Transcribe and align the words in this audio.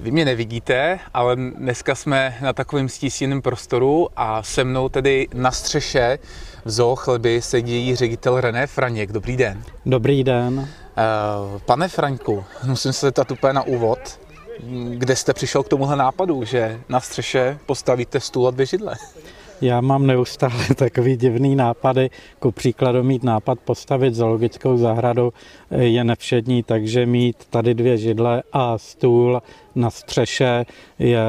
Vy 0.00 0.10
mě 0.10 0.24
nevidíte, 0.24 0.98
ale 1.14 1.36
dneska 1.36 1.94
jsme 1.94 2.36
na 2.40 2.52
takovém 2.52 2.88
stísněném 2.88 3.42
prostoru 3.42 4.08
a 4.16 4.42
se 4.42 4.64
mnou 4.64 4.88
tedy 4.88 5.28
na 5.34 5.50
střeše 5.50 6.18
v 6.64 6.70
zoo 6.70 6.96
chleby 6.96 7.42
sedí 7.42 7.96
ředitel 7.96 8.40
René 8.40 8.66
Franěk. 8.66 9.12
Dobrý 9.12 9.36
den. 9.36 9.62
Dobrý 9.86 10.24
den. 10.24 10.68
Eh, 10.98 11.60
pane 11.64 11.88
Fraňku, 11.88 12.44
musím 12.64 12.92
se 12.92 13.06
zeptat 13.06 13.30
úplně 13.30 13.52
na 13.52 13.62
úvod. 13.62 14.20
Kde 14.90 15.16
jste 15.16 15.32
přišel 15.34 15.62
k 15.62 15.68
tomuhle 15.68 15.96
nápadu, 15.96 16.44
že 16.44 16.80
na 16.88 17.00
střeše 17.00 17.58
postavíte 17.66 18.20
stůl 18.20 18.48
a 18.48 18.50
dvě 18.50 18.66
židle? 18.66 18.94
Já 19.60 19.80
mám 19.80 20.06
neustále 20.06 20.64
takový 20.76 21.16
divný 21.16 21.56
nápady. 21.56 22.10
Ku 22.38 22.50
příkladu 22.50 23.02
mít 23.02 23.24
nápad 23.24 23.58
postavit 23.60 24.14
zoologickou 24.14 24.76
zahradu 24.76 25.32
je 25.70 26.04
nevšední, 26.04 26.62
takže 26.62 27.06
mít 27.06 27.36
tady 27.50 27.74
dvě 27.74 27.96
židle 27.96 28.42
a 28.52 28.78
stůl 28.78 29.42
na 29.74 29.90
střeše 29.90 30.66
je 30.98 31.20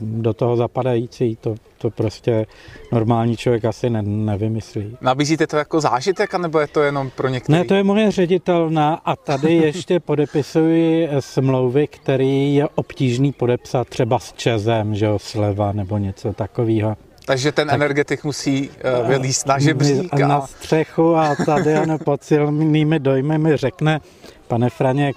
do 0.00 0.34
toho 0.34 0.56
zapadající. 0.56 1.36
To, 1.40 1.54
to 1.78 1.90
prostě 1.90 2.46
normální 2.92 3.36
člověk 3.36 3.64
asi 3.64 3.90
ne, 3.90 4.02
nevymyslí. 4.02 4.96
Nabízíte 5.00 5.46
to 5.46 5.56
jako 5.56 5.80
zážitek, 5.80 6.34
anebo 6.34 6.60
je 6.60 6.66
to 6.66 6.82
jenom 6.82 7.10
pro 7.10 7.28
některé? 7.28 7.58
Ne, 7.58 7.64
to 7.64 7.74
je 7.74 7.84
moje 7.84 8.10
ředitelna 8.10 8.94
a 9.04 9.16
tady 9.16 9.54
ještě 9.66 10.00
podepisuji 10.00 11.08
smlouvy, 11.20 11.86
který 11.86 12.54
je 12.54 12.68
obtížný 12.74 13.32
podepsat 13.32 13.88
třeba 13.88 14.18
s 14.18 14.32
Čezem, 14.32 14.94
že 14.94 15.06
jo, 15.06 15.18
sleva 15.18 15.72
nebo 15.72 15.98
něco 15.98 16.32
takového. 16.32 16.96
Takže 17.24 17.52
ten 17.52 17.68
tak, 17.68 17.74
energetik 17.74 18.24
musí 18.24 18.70
uh, 18.70 19.08
vylíst 19.08 19.46
na 19.46 19.58
žebřík. 19.58 20.14
A... 20.14 20.28
Na 20.28 20.46
střechu 20.46 21.16
a 21.16 21.36
tady 21.46 21.74
ano, 21.74 21.98
pod 21.98 22.24
silnými 22.24 22.98
dojmy 22.98 23.38
mi 23.38 23.56
řekne, 23.56 24.00
pane 24.48 24.70
Franěk, 24.70 25.16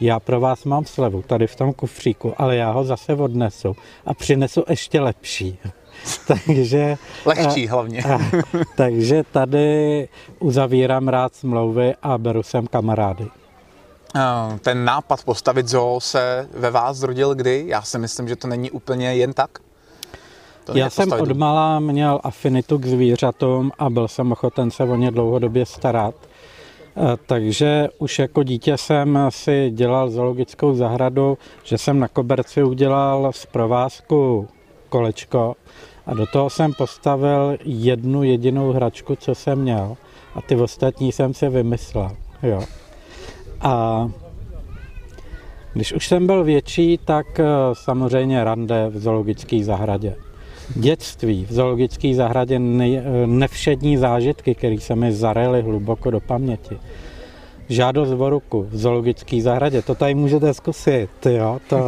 já 0.00 0.20
pro 0.20 0.40
vás 0.40 0.64
mám 0.64 0.84
slevu 0.84 1.22
tady 1.22 1.46
v 1.46 1.56
tom 1.56 1.72
kufříku, 1.72 2.34
ale 2.36 2.56
já 2.56 2.70
ho 2.70 2.84
zase 2.84 3.14
odnesu 3.14 3.76
a 4.06 4.14
přinesu 4.14 4.64
ještě 4.68 5.00
lepší. 5.00 5.58
takže... 6.26 6.96
Lehčí 7.24 7.66
hlavně. 7.66 8.02
A, 8.02 8.18
takže 8.76 9.22
tady 9.32 10.08
uzavírám 10.38 11.08
rád 11.08 11.34
smlouvy 11.34 11.94
a 12.02 12.18
beru 12.18 12.42
sem 12.42 12.66
kamarády. 12.66 13.26
Ten 14.60 14.84
nápad 14.84 15.24
postavit 15.24 15.68
zoo 15.68 16.00
se 16.00 16.48
ve 16.52 16.70
vás 16.70 16.96
zrodil 16.96 17.34
kdy? 17.34 17.64
Já 17.66 17.82
si 17.82 17.98
myslím, 17.98 18.28
že 18.28 18.36
to 18.36 18.48
není 18.48 18.70
úplně 18.70 19.14
jen 19.14 19.32
tak. 19.32 19.50
To 20.72 20.78
Já 20.78 20.90
jsem 20.90 21.12
od 21.12 21.32
mala 21.32 21.80
měl 21.80 22.20
afinitu 22.24 22.78
k 22.78 22.86
zvířatům 22.86 23.72
a 23.78 23.90
byl 23.90 24.08
jsem 24.08 24.32
ochoten 24.32 24.70
se 24.70 24.84
o 24.84 24.96
ně 24.96 25.10
dlouhodobě 25.10 25.66
starat. 25.66 26.14
E, 26.96 27.16
takže 27.26 27.88
už 27.98 28.18
jako 28.18 28.42
dítě 28.42 28.76
jsem 28.76 29.18
si 29.28 29.70
dělal 29.70 30.10
zoologickou 30.10 30.74
zahradu, 30.74 31.38
že 31.64 31.78
jsem 31.78 31.98
na 31.98 32.08
koberci 32.08 32.62
udělal 32.62 33.32
z 33.32 33.46
provázku 33.46 34.48
kolečko 34.88 35.54
a 36.06 36.14
do 36.14 36.26
toho 36.26 36.50
jsem 36.50 36.72
postavil 36.72 37.56
jednu 37.64 38.22
jedinou 38.22 38.72
hračku, 38.72 39.16
co 39.16 39.34
jsem 39.34 39.58
měl 39.58 39.96
a 40.34 40.42
ty 40.42 40.56
ostatní 40.56 41.12
jsem 41.12 41.34
si 41.34 41.48
vymyslel. 41.48 42.10
Jo. 42.42 42.62
A 43.60 44.08
když 45.72 45.92
už 45.92 46.08
jsem 46.08 46.26
byl 46.26 46.44
větší, 46.44 46.98
tak 47.04 47.40
e, 47.40 47.44
samozřejmě 47.72 48.44
rande 48.44 48.88
v 48.88 48.98
zoologické 48.98 49.64
zahradě 49.64 50.16
dětství 50.74 51.44
v 51.44 51.52
zoologické 51.52 52.14
zahradě 52.14 52.58
nevšední 53.26 53.96
zážitky, 53.96 54.54
které 54.54 54.80
se 54.80 54.94
mi 54.94 55.12
zarely 55.12 55.62
hluboko 55.62 56.10
do 56.10 56.20
paměti. 56.20 56.78
Žádost 57.68 58.10
o 58.10 58.30
ruku 58.30 58.66
v 58.70 58.76
zoologické 58.76 59.42
zahradě, 59.42 59.82
to 59.82 59.94
tady 59.94 60.14
můžete 60.14 60.54
zkusit, 60.54 61.26
jo, 61.26 61.60
to 61.68 61.78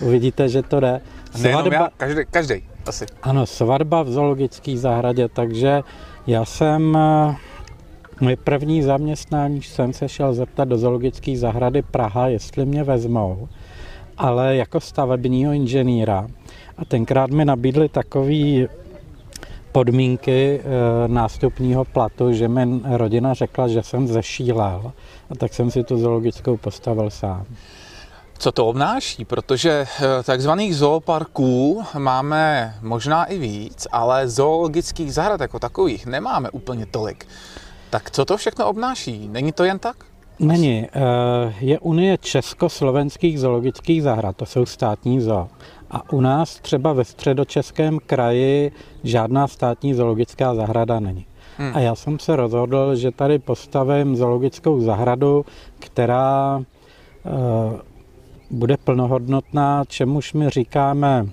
uvidíte, 0.00 0.48
že 0.48 0.62
to 0.62 0.80
jde. 0.80 1.00
Svatba, 1.34 1.74
já, 1.74 1.88
každý, 1.96 2.22
každý, 2.30 2.54
asi. 2.86 3.06
Ano, 3.22 3.46
svatba 3.46 4.02
v 4.02 4.08
zoologické 4.08 4.76
zahradě, 4.76 5.28
takže 5.28 5.82
já 6.26 6.44
jsem, 6.44 6.98
moje 8.20 8.36
první 8.36 8.82
zaměstnání 8.82 9.62
jsem 9.62 9.92
se 9.92 10.08
šel 10.08 10.34
zeptat 10.34 10.68
do 10.68 10.78
zoologické 10.78 11.36
zahrady 11.36 11.82
Praha, 11.82 12.28
jestli 12.28 12.66
mě 12.66 12.84
vezmou, 12.84 13.48
ale 14.18 14.56
jako 14.56 14.80
stavebního 14.80 15.52
inženýra 15.52 16.26
a 16.78 16.84
tenkrát 16.84 17.30
mi 17.30 17.44
nabídli 17.44 17.88
takový 17.88 18.68
podmínky 19.72 20.60
e, 20.60 21.08
nástupního 21.08 21.84
platu, 21.84 22.32
že 22.32 22.48
mi 22.48 22.80
rodina 22.84 23.34
řekla, 23.34 23.68
že 23.68 23.82
jsem 23.82 24.08
zešílel. 24.08 24.92
A 25.30 25.34
tak 25.34 25.54
jsem 25.54 25.70
si 25.70 25.84
tu 25.84 25.98
zoologickou 25.98 26.56
postavil 26.56 27.10
sám. 27.10 27.46
Co 28.38 28.52
to 28.52 28.66
obnáší? 28.66 29.24
Protože 29.24 29.70
eh, 29.70 30.22
takzvaných 30.22 30.76
zooparků 30.76 31.84
máme 31.98 32.74
možná 32.82 33.24
i 33.24 33.38
víc, 33.38 33.86
ale 33.92 34.28
zoologických 34.28 35.14
zahrad 35.14 35.40
jako 35.40 35.58
takových 35.58 36.06
nemáme 36.06 36.50
úplně 36.50 36.86
tolik. 36.86 37.26
Tak 37.90 38.10
co 38.10 38.24
to 38.24 38.36
všechno 38.36 38.66
obnáší? 38.68 39.28
Není 39.28 39.52
to 39.52 39.64
jen 39.64 39.78
tak? 39.78 39.96
Není. 40.38 40.86
Eh, 40.86 41.54
je 41.60 41.78
Unie 41.78 42.18
československých 42.18 43.40
zoologických 43.40 44.02
zahrad, 44.02 44.36
to 44.36 44.46
jsou 44.46 44.66
státní 44.66 45.20
zoo. 45.20 45.48
A 45.90 46.12
u 46.12 46.20
nás 46.20 46.60
třeba 46.60 46.92
ve 46.92 47.04
středočeském 47.04 47.98
kraji 48.06 48.72
žádná 49.04 49.48
státní 49.48 49.94
zoologická 49.94 50.54
zahrada 50.54 51.00
není. 51.00 51.26
Hmm. 51.58 51.72
A 51.74 51.80
já 51.80 51.94
jsem 51.94 52.18
se 52.18 52.36
rozhodl, 52.36 52.96
že 52.96 53.10
tady 53.10 53.38
postavím 53.38 54.16
zoologickou 54.16 54.80
zahradu, 54.80 55.44
která 55.78 56.60
e, 56.60 56.64
bude 58.50 58.76
plnohodnotná, 58.76 59.84
čemuž 59.88 60.32
my 60.32 60.50
říkáme 60.50 61.26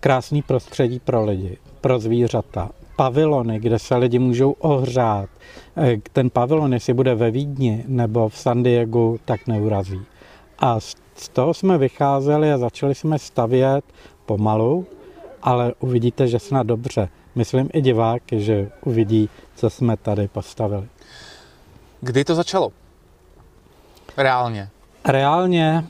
krásný 0.00 0.42
prostředí 0.42 0.98
pro 0.98 1.24
lidi, 1.24 1.58
pro 1.80 1.98
zvířata, 1.98 2.70
pavilony, 2.96 3.58
kde 3.58 3.78
se 3.78 3.96
lidi 3.96 4.18
můžou 4.18 4.52
ohřát. 4.52 5.30
Eh, 5.76 5.96
ten 6.12 6.30
pavilon, 6.30 6.72
jestli 6.72 6.94
bude 6.94 7.14
ve 7.14 7.30
Vídni 7.30 7.84
nebo 7.88 8.28
v 8.28 8.38
San 8.38 8.62
Diego, 8.62 9.16
tak 9.24 9.46
neurazí. 9.46 10.00
A 10.58 10.80
z 11.14 11.28
toho 11.32 11.54
jsme 11.54 11.78
vycházeli 11.78 12.52
a 12.52 12.58
začali 12.58 12.94
jsme 12.94 13.18
stavět 13.18 13.84
pomalu, 14.26 14.86
ale 15.42 15.72
uvidíte, 15.80 16.28
že 16.28 16.38
snad 16.38 16.66
dobře. 16.66 17.08
Myslím 17.34 17.68
i 17.72 17.80
diváky, 17.80 18.40
že 18.40 18.70
uvidí, 18.84 19.28
co 19.54 19.70
jsme 19.70 19.96
tady 19.96 20.28
postavili. 20.28 20.88
Kdy 22.00 22.24
to 22.24 22.34
začalo? 22.34 22.72
Reálně? 24.16 24.68
Reálně 25.04 25.84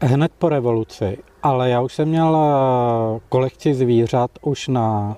hned 0.00 0.32
po 0.38 0.48
revoluci, 0.48 1.18
ale 1.42 1.70
já 1.70 1.80
už 1.80 1.94
jsem 1.94 2.08
měl 2.08 2.36
eh, 2.36 3.20
kolekci 3.28 3.74
zvířat 3.74 4.30
už 4.42 4.68
na 4.68 5.16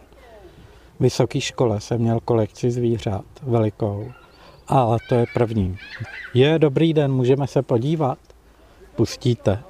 vysoké 1.00 1.40
škole 1.40 1.80
jsem 1.80 2.00
měl 2.00 2.20
kolekci 2.20 2.70
zvířat 2.70 3.24
velikou. 3.42 4.12
Ale 4.68 4.98
to 5.08 5.14
je 5.14 5.24
první. 5.34 5.78
Je 6.34 6.58
dobrý 6.58 6.94
den, 6.94 7.12
můžeme 7.12 7.46
se 7.46 7.62
podívat? 7.62 8.18
Pustíte. 8.96 9.62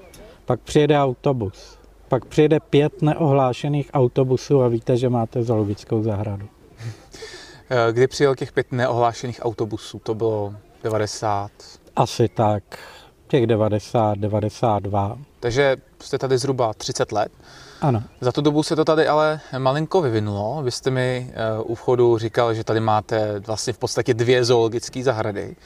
Pak 0.44 0.60
přijede 0.60 0.98
autobus. 0.98 1.78
Pak 2.08 2.24
přijede 2.24 2.60
pět 2.60 3.02
neohlášených 3.02 3.90
autobusů 3.92 4.62
a 4.62 4.68
víte, 4.68 4.96
že 4.96 5.08
máte 5.08 5.42
zoologickou 5.42 6.02
zahradu. 6.02 6.48
Kdy 7.92 8.06
přijel 8.06 8.34
těch 8.34 8.52
pět 8.52 8.72
neohlášených 8.72 9.40
autobusů? 9.42 9.98
To 9.98 10.14
bylo 10.14 10.54
90? 10.82 11.50
Asi 11.96 12.28
tak. 12.28 12.62
Těch 13.28 13.46
90, 13.46 14.18
92. 14.18 15.18
Takže 15.40 15.76
jste 16.02 16.18
tady 16.18 16.38
zhruba 16.38 16.74
30 16.74 17.12
let. 17.12 17.32
Ano. 17.80 18.02
Za 18.20 18.32
tu 18.32 18.40
dobu 18.40 18.62
se 18.62 18.76
to 18.76 18.84
tady 18.84 19.08
ale 19.08 19.40
malinko 19.58 20.02
vyvinulo. 20.02 20.62
Vy 20.62 20.70
jste 20.70 20.90
mi 20.90 21.30
eh, 21.30 21.62
u 21.62 21.74
vchodu 21.74 22.18
říkal, 22.18 22.54
že 22.54 22.64
tady 22.64 22.80
máte 22.80 23.40
vlastně 23.40 23.72
v 23.72 23.78
podstatě 23.78 24.14
dvě 24.14 24.44
zoologické 24.44 25.02
zahrady. 25.02 25.56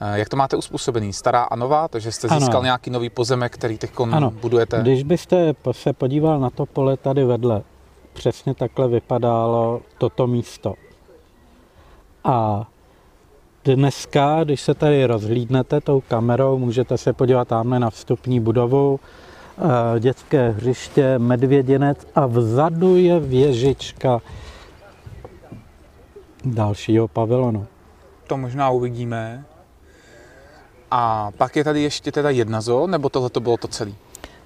Eh, 0.00 0.18
jak 0.18 0.28
to 0.28 0.36
máte 0.36 0.56
uspůsobený? 0.56 1.12
Stará 1.12 1.42
a 1.42 1.56
nová? 1.56 1.88
Takže 1.88 2.12
jste 2.12 2.28
získal 2.28 2.56
ano. 2.56 2.62
nějaký 2.62 2.90
nový 2.90 3.10
pozemek, 3.10 3.52
který 3.52 3.78
teď 3.78 3.90
budujete? 4.40 4.80
Když 4.80 5.02
byste 5.02 5.54
se 5.72 5.92
podíval 5.92 6.40
na 6.40 6.50
to 6.50 6.66
pole 6.66 6.96
tady 6.96 7.24
vedle, 7.24 7.62
přesně 8.12 8.54
takhle 8.54 8.88
vypadalo 8.88 9.80
toto 9.98 10.26
místo. 10.26 10.74
A 12.24 12.66
dneska, 13.64 14.44
když 14.44 14.60
se 14.60 14.74
tady 14.74 15.06
rozhlídnete 15.06 15.80
tou 15.80 16.02
kamerou, 16.08 16.58
můžete 16.58 16.98
se 16.98 17.12
podívat 17.12 17.48
tamhle 17.48 17.78
na 17.78 17.90
vstupní 17.90 18.40
budovu, 18.40 19.00
dětské 19.98 20.50
hřiště, 20.50 21.18
medvěděnec 21.18 22.06
a 22.14 22.26
vzadu 22.26 22.96
je 22.96 23.20
věžička 23.20 24.20
dalšího 26.44 27.08
pavilonu. 27.08 27.66
To 28.26 28.36
možná 28.36 28.70
uvidíme. 28.70 29.44
A 30.90 31.30
pak 31.38 31.56
je 31.56 31.64
tady 31.64 31.82
ještě 31.82 32.12
teda 32.12 32.30
jedna 32.30 32.60
zoo, 32.60 32.86
nebo 32.86 33.08
tohle 33.08 33.30
to 33.30 33.40
bylo 33.40 33.56
to 33.56 33.68
celé? 33.68 33.92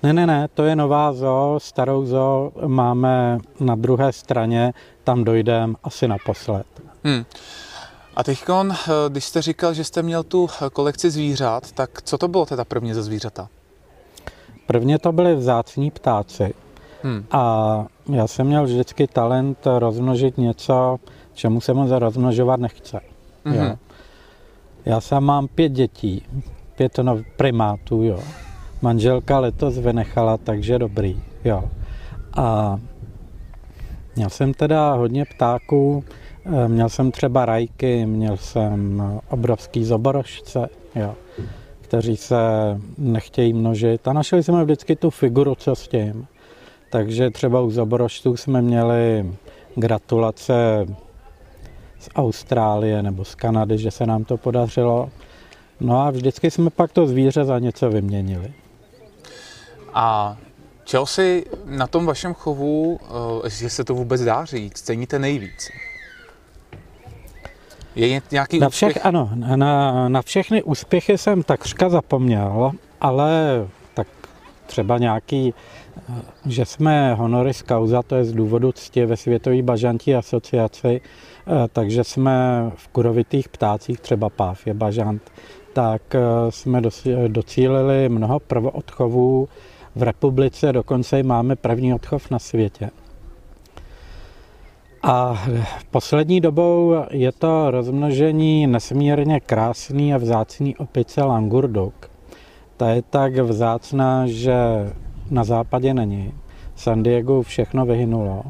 Ne, 0.03 0.13
ne, 0.13 0.27
ne, 0.27 0.49
to 0.55 0.65
je 0.65 0.77
nová 0.77 1.13
zoo, 1.13 1.61
starou 1.61 2.07
zoo 2.07 2.53
máme 2.67 3.39
na 3.61 3.75
druhé 3.75 4.13
straně, 4.13 4.75
tam 5.05 5.25
dojdeme 5.25 5.75
asi 5.85 6.09
naposled. 6.09 6.67
Hmm. 7.05 7.25
A 8.17 8.25
teď, 8.25 8.45
když 9.09 9.25
jste 9.25 9.43
říkal, 9.43 9.75
že 9.75 9.85
jste 9.85 10.03
měl 10.03 10.23
tu 10.23 10.49
kolekci 10.73 11.11
zvířat, 11.11 11.73
tak 11.73 12.03
co 12.03 12.19
to 12.19 12.29
bylo 12.29 12.47
teda 12.47 12.65
prvně 12.65 12.95
za 12.95 13.03
zvířata? 13.03 13.49
Prvně 14.67 14.99
to 14.99 15.13
byly 15.13 15.35
vzácní 15.35 15.91
ptáci. 15.91 16.55
Hmm. 17.03 17.25
A 17.31 17.87
já 18.13 18.27
jsem 18.27 18.47
měl 18.47 18.65
vždycky 18.65 19.07
talent 19.07 19.59
rozmnožit 19.79 20.39
něco, 20.39 20.99
čemu 21.35 21.61
se 21.61 21.75
moc 21.75 21.91
rozmnožovat 21.91 22.61
nechce. 22.61 23.01
Hmm. 23.45 23.55
Jo. 23.57 23.77
Já 24.85 25.01
sám 25.01 25.25
mám 25.25 25.49
pět 25.49 25.73
dětí, 25.73 26.23
pět 26.77 26.99
no, 26.99 27.19
primátů, 27.37 28.03
jo. 28.03 28.21
Manželka 28.83 29.39
letos 29.39 29.79
vynechala, 29.79 30.37
takže 30.37 30.79
dobrý, 30.79 31.23
jo. 31.45 31.65
A 32.37 32.79
měl 34.17 34.31
jsem 34.31 34.55
teda 34.55 34.93
hodně 34.95 35.25
ptáků, 35.25 36.05
eh, 36.47 36.69
měl 36.69 36.89
jsem 36.89 37.11
třeba 37.11 37.45
rajky, 37.45 38.07
měl 38.07 38.37
jsem 38.37 39.03
obrovský 39.29 39.85
zoborožce, 39.85 40.69
jo 40.95 41.15
kteří 41.87 42.17
se 42.17 42.37
nechtějí 42.99 43.53
množit 43.53 44.09
a 44.09 44.13
našli 44.13 44.43
jsme 44.43 44.65
vždycky 44.65 44.97
tu 44.97 45.11
figuru, 45.11 45.55
co 45.55 45.75
s 45.75 45.89
tím. 45.89 46.27
Takže 46.91 47.31
třeba 47.31 47.61
u 47.61 47.71
zaboroštů 47.71 48.37
jsme 48.37 48.63
měli 48.63 49.33
gratulace 49.75 50.87
z 51.99 52.09
Austrálie 52.17 53.03
nebo 53.03 53.25
z 53.25 53.35
Kanady, 53.35 53.79
že 53.79 53.91
se 53.91 54.07
nám 54.07 54.25
to 54.25 54.37
podařilo. 54.37 55.11
No 55.81 56.01
a 56.01 56.11
vždycky 56.11 56.51
jsme 56.51 56.71
pak 56.71 56.93
to 56.93 57.07
zvíře 57.07 57.45
za 57.45 57.59
něco 57.59 57.91
vyměnili. 57.91 58.53
A 59.95 60.37
čeho 60.85 61.07
si 61.07 61.45
na 61.65 61.87
tom 61.87 62.07
vašem 62.07 62.35
chovu, 62.35 63.01
eh, 63.45 63.51
že 63.51 63.71
se 63.71 63.85
to 63.85 63.95
vůbec 63.95 64.25
dá 64.25 64.45
říct, 64.45 64.81
ceníte 64.81 65.19
nejvíc? 65.19 65.71
Je 67.97 68.21
nějaký 68.31 68.59
na 68.59 68.69
všech, 68.69 68.89
úspěch? 68.89 69.07
Ano, 69.07 69.31
na, 69.57 70.09
na 70.09 70.23
všechny 70.23 70.63
úspěchy 70.63 71.19
jsem 71.19 71.43
takřka 71.43 71.89
zapomněl, 71.89 72.73
ale 73.01 73.31
tak 73.95 74.07
třeba 74.67 74.99
nějaký, 74.99 75.55
že 76.47 76.65
jsme 76.65 77.15
honoris 77.15 77.63
causa, 77.63 78.03
to 78.03 78.17
je 78.17 78.25
z 78.25 78.33
důvodu 78.33 78.73
ctě 78.73 79.07
ve 79.07 79.17
Světové 79.17 79.63
bažantí 79.63 80.15
asociaci, 80.15 81.01
eh, 81.01 81.69
takže 81.73 82.05
jsme 82.05 82.33
v 82.77 82.89
kurovitých 82.89 83.49
ptácích, 83.49 84.01
třeba 84.01 84.31
páv 84.31 84.67
je 84.67 84.75
bažant, 84.75 85.23
tak 85.73 86.03
eh, 86.15 86.21
jsme 86.51 86.83
docílili 87.29 88.09
mnoho 88.09 88.41
prvoodchovů 88.41 89.49
v 89.95 90.03
republice, 90.03 90.73
dokonce 90.73 91.21
i 91.21 91.23
máme 91.23 91.57
první 91.57 91.95
odchov 91.95 92.31
na 92.31 92.39
světě. 92.39 92.91
A 95.09 95.39
poslední 95.91 96.41
dobou 96.41 96.95
je 97.11 97.33
to 97.33 97.71
rozmnožení 97.71 98.67
nesmírně 98.67 99.41
krásný 99.41 100.15
a 100.15 100.19
vzácný 100.19 100.77
opice 100.77 101.23
langurduk. 101.23 102.11
Ta 102.77 102.91
je 102.91 103.03
tak 103.03 103.39
vzácná, 103.39 104.27
že 104.27 104.55
na 105.31 105.45
západě 105.45 105.95
není. 105.95 106.33
San 106.75 107.03
Diego 107.03 107.43
všechno 107.43 107.87
vyhynulo. 107.87 108.43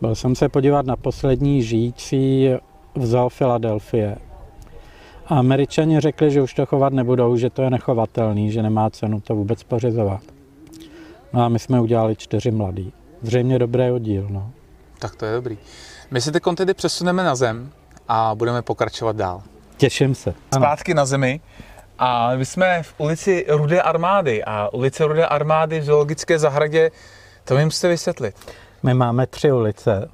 Byl 0.00 0.14
jsem 0.14 0.34
se 0.34 0.48
podívat 0.48 0.86
na 0.86 0.96
poslední 0.96 1.62
žijící 1.62 2.48
v 2.94 3.06
zoo 3.06 3.28
Filadelfie. 3.28 4.16
A 5.26 5.38
američani 5.38 6.00
řekli, 6.00 6.30
že 6.30 6.42
už 6.42 6.54
to 6.54 6.66
chovat 6.66 6.92
nebudou, 6.92 7.36
že 7.36 7.50
to 7.50 7.62
je 7.62 7.70
nechovatelný, 7.70 8.50
že 8.50 8.62
nemá 8.62 8.90
cenu 8.90 9.20
to 9.20 9.34
vůbec 9.34 9.62
pořizovat. 9.62 10.20
No 11.32 11.42
a 11.42 11.48
my 11.48 11.58
jsme 11.58 11.80
udělali 11.80 12.16
čtyři 12.16 12.50
mladý. 12.50 12.92
Zřejmě 13.22 13.58
dobré 13.58 13.92
oddíl, 13.92 14.26
no. 14.30 14.50
Tak 15.02 15.16
to 15.16 15.26
je 15.26 15.34
dobrý. 15.34 15.58
My 16.10 16.20
si 16.20 16.32
teď 16.32 16.42
tedy 16.56 16.74
přesuneme 16.74 17.24
na 17.24 17.34
zem 17.34 17.72
a 18.08 18.34
budeme 18.34 18.62
pokračovat 18.62 19.16
dál. 19.16 19.42
Těším 19.76 20.14
se. 20.14 20.34
Zpátky 20.54 20.94
na 20.94 21.04
zemi. 21.04 21.40
A 21.98 22.34
my 22.34 22.46
jsme 22.46 22.82
v 22.82 22.94
ulici 22.98 23.46
Rudé 23.48 23.82
armády 23.82 24.44
a 24.44 24.68
ulice 24.72 25.04
Rudé 25.04 25.26
armády 25.26 25.80
v 25.80 25.84
zoologické 25.84 26.38
zahradě, 26.38 26.90
to 27.44 27.54
mi 27.54 27.64
musíte 27.64 27.88
vysvětlit. 27.88 28.36
My 28.82 28.94
máme 28.94 29.26
tři 29.26 29.52
ulice. 29.52 30.08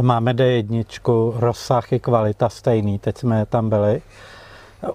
Máme 0.00 0.32
D1, 0.32 1.32
rozsah 1.36 1.92
i 1.92 2.00
kvalita 2.00 2.48
stejný, 2.48 2.98
teď 2.98 3.18
jsme 3.18 3.46
tam 3.46 3.68
byli. 3.68 4.02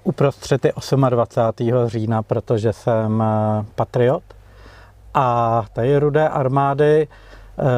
Uprostřed 0.02 0.64
je 0.64 0.72
28. 1.10 1.86
října, 1.86 2.22
protože 2.22 2.72
jsem 2.72 3.22
eh, 3.22 3.64
patriot. 3.74 4.22
A 5.14 5.64
tady 5.72 5.98
Rudé 5.98 6.28
armády 6.28 7.08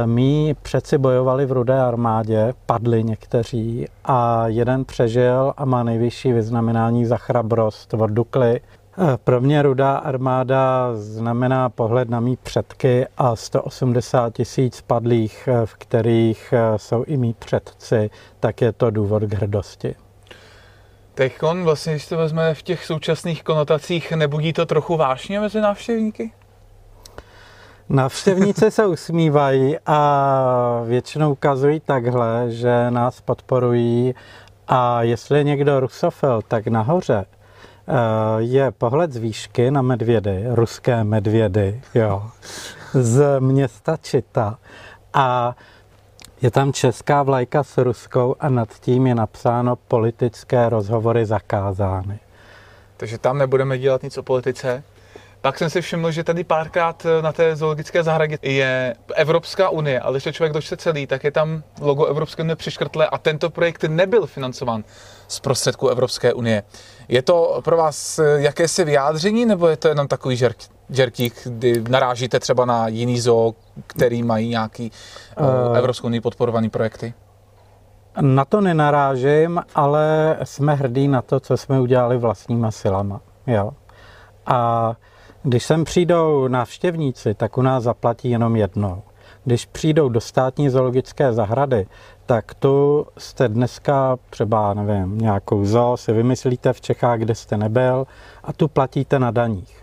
my 0.07 0.55
přeci 0.63 0.99
bojovali 0.99 1.47
v 1.47 1.53
Rudé 1.53 1.81
armádě, 1.81 2.53
padli 2.67 3.05
někteří 3.05 3.87
a 4.05 4.49
jeden 4.49 4.85
přežil 4.85 5.55
a 5.57 5.65
má 5.65 5.83
nejvyšší 5.83 6.33
vyznamenání 6.33 7.07
za 7.07 7.17
chrabrost 7.17 7.95
od 7.95 8.11
Dukly. 8.11 8.61
Eh, 8.99 9.19
pro 9.25 9.41
mě 9.41 9.63
Rudá 9.63 9.97
armáda 9.97 10.91
znamená 10.95 11.69
pohled 11.69 12.11
na 12.11 12.21
mý 12.21 12.37
předky 12.37 13.07
a 13.17 13.37
180 13.37 14.35
tisíc 14.35 14.81
padlých, 14.81 15.49
eh, 15.49 15.67
v 15.67 15.75
kterých 15.75 16.55
jsou 16.77 17.05
i 17.05 17.17
mý 17.17 17.35
předci, 17.39 18.11
tak 18.41 18.61
je 18.61 18.73
to 18.73 18.91
důvod 18.91 19.23
k 19.23 19.35
hrdosti. 19.35 19.95
Teď 21.15 21.43
vlastně, 21.63 21.93
když 21.93 22.07
to 22.07 22.17
vezme 22.17 22.55
v 22.55 22.63
těch 22.63 22.85
současných 22.85 23.43
konotacích, 23.43 24.13
nebudí 24.13 24.53
to 24.53 24.67
trochu 24.67 24.97
vášně 24.97 25.41
mezi 25.41 25.61
návštěvníky? 25.61 26.33
Navštěvníci 27.93 28.71
se 28.71 28.87
usmívají 28.87 29.77
a 29.87 30.83
většinou 30.87 31.33
ukazují 31.33 31.81
takhle, 31.81 32.45
že 32.49 32.91
nás 32.91 33.21
podporují 33.21 34.15
a 34.69 35.03
jestli 35.03 35.39
je 35.39 35.45
někdo 35.45 35.81
rusofil, 35.81 36.43
tak 36.49 36.67
nahoře 36.67 37.25
eh, 37.27 37.93
je 38.39 38.71
pohled 38.71 39.13
z 39.13 39.17
výšky 39.17 39.71
na 39.71 39.83
medvědy, 39.83 40.45
ruské 40.49 41.05
medvědy, 41.05 41.83
jo, 41.95 42.23
z 42.93 43.41
města 43.41 43.97
Čita. 43.97 44.59
A 45.15 45.57
je 46.43 46.51
tam 46.51 46.73
česká 46.73 47.23
vlajka 47.23 47.63
s 47.63 47.79
ruskou 47.79 48.37
a 48.41 48.49
nad 48.49 48.69
tím 48.81 49.07
je 49.07 49.15
napsáno 49.15 49.77
politické 49.77 50.69
rozhovory 50.69 51.27
zakázány. 51.27 52.19
Takže 52.97 53.19
tam 53.19 53.39
nebudeme 53.39 53.79
dělat 53.79 54.03
nic 54.03 54.19
o 54.19 54.23
politice? 54.23 54.83
Pak 55.43 55.59
jsem 55.59 55.71
si 55.71 55.81
všiml, 55.81 56.11
že 56.11 56.25
tady 56.25 56.45
párkrát 56.45 57.07
eh, 57.07 57.23
na 57.23 57.33
té 57.33 57.57
zoologické 57.57 58.03
zahradě 58.03 58.39
je 58.43 58.95
Evropská 59.15 59.69
unie, 59.69 60.01
ale 60.01 60.13
když 60.13 60.25
to 60.25 60.33
člověk 60.33 60.53
dočte 60.53 60.77
celý, 60.77 61.07
tak 61.07 61.25
je 61.25 61.31
tam 61.31 61.63
logo 61.81 62.07
Evropské 62.07 62.43
unie 62.43 62.57
přiškrtlé 62.57 63.07
a 63.07 63.19
tento 63.19 63.51
projekt 63.51 63.85
nebyl 63.89 64.27
financován 64.27 64.85
z 65.29 65.41
prostředků 65.41 65.89
Evropské 65.89 66.33
unie. 66.33 66.63
Je 67.09 67.23
to 67.23 67.61
pro 67.65 67.77
vás 67.77 68.19
eh, 68.19 68.25
jakési 68.37 68.85
vyjádření, 68.85 69.47
nebo 69.47 69.69
je 69.69 69.77
to 69.77 69.89
jenom 69.89 70.09
takový 70.09 70.37
žerk, 70.37 70.57
žertík, 70.91 71.35
kdy 71.45 71.85
narážíte 71.89 72.41
třeba 72.41 72.65
na 72.65 72.89
jiný 72.89 73.21
zoo, 73.21 73.55
který 73.87 74.23
mají 74.23 74.49
nějaký 74.49 74.93
uh, 75.41 75.77
Evropskou 75.79 76.07
unii 76.07 76.21
podporovaný 76.21 76.71
projekty? 76.71 77.15
Na 78.21 78.45
to 78.45 78.61
nenarážím, 78.61 79.63
ale 79.75 80.37
jsme 80.45 80.75
hrdí 80.75 81.09
na 81.09 81.23
to, 81.23 81.41
co 81.41 81.57
jsme 81.57 81.81
udělali 81.81 82.19
vlastníma 82.19 82.71
silama. 82.71 83.21
Jo. 83.47 83.71
A 84.47 84.93
když 85.43 85.65
sem 85.65 85.85
přijdou 85.85 86.49
návštěvníci, 86.49 87.35
tak 87.35 87.59
u 87.59 87.63
nás 87.63 87.83
zaplatí 87.83 88.31
jenom 88.31 88.57
jednou. 88.57 89.03
Když 89.45 89.67
přijdou 89.67 90.09
do 90.09 90.21
státní 90.21 90.71
zoologické 90.71 91.33
zahrady, 91.33 91.87
tak 92.27 92.55
tu 92.55 93.07
jste 93.19 93.49
dneska 93.49 94.17
třeba, 94.31 94.75
nevím, 94.75 95.19
nějakou 95.19 95.65
zoo 95.65 95.97
si 95.97 96.13
vymyslíte 96.13 96.73
v 96.73 96.81
Čechách, 96.81 97.19
kde 97.19 97.35
jste 97.35 97.57
nebyl 97.57 98.07
a 98.45 98.53
tu 98.53 98.69
platíte 98.69 99.19
na 99.19 99.31
daních. 99.31 99.83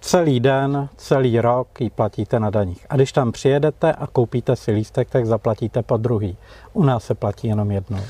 Celý 0.00 0.40
den, 0.40 0.88
celý 0.96 1.40
rok 1.40 1.80
ji 1.80 1.90
platíte 1.90 2.40
na 2.40 2.50
daních. 2.50 2.86
A 2.90 2.96
když 2.96 3.12
tam 3.12 3.32
přijedete 3.32 3.92
a 3.92 4.06
koupíte 4.06 4.56
si 4.56 4.72
lístek, 4.72 5.10
tak 5.10 5.26
zaplatíte 5.26 5.82
po 5.82 5.96
druhý. 5.96 6.36
U 6.72 6.84
nás 6.84 7.04
se 7.04 7.14
platí 7.14 7.48
jenom 7.48 7.70
jednou. 7.70 8.00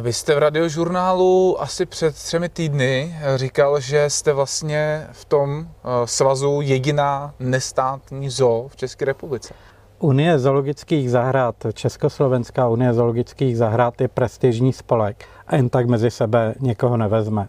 Vy 0.00 0.12
jste 0.12 0.34
v 0.34 0.38
radiožurnálu 0.38 1.60
asi 1.60 1.86
před 1.86 2.14
třemi 2.14 2.48
týdny 2.48 3.16
říkal, 3.36 3.80
že 3.80 4.10
jste 4.10 4.32
vlastně 4.32 5.06
v 5.12 5.24
tom 5.24 5.60
eh, 5.68 5.88
svazu 6.04 6.60
jediná 6.60 7.34
nestátní 7.38 8.30
zoo 8.30 8.68
v 8.68 8.76
České 8.76 9.04
republice. 9.04 9.54
Unie 9.98 10.38
zoologických 10.38 11.10
zahrad, 11.10 11.54
Československá 11.72 12.68
unie 12.68 12.94
zoologických 12.94 13.56
zahrad 13.56 14.00
je 14.00 14.08
prestižní 14.08 14.72
spolek 14.72 15.24
a 15.46 15.56
jen 15.56 15.68
tak 15.68 15.86
mezi 15.86 16.10
sebe 16.10 16.54
někoho 16.60 16.96
nevezme. 16.96 17.48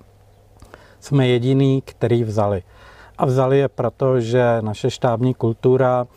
Jsme 1.00 1.28
jediný, 1.28 1.82
který 1.86 2.24
vzali. 2.24 2.64
A 3.18 3.26
vzali 3.26 3.60
je 3.60 3.68
proto, 3.68 4.20
že 4.20 4.58
naše 4.62 4.92
štábní 4.92 5.34
kultura 5.34 6.08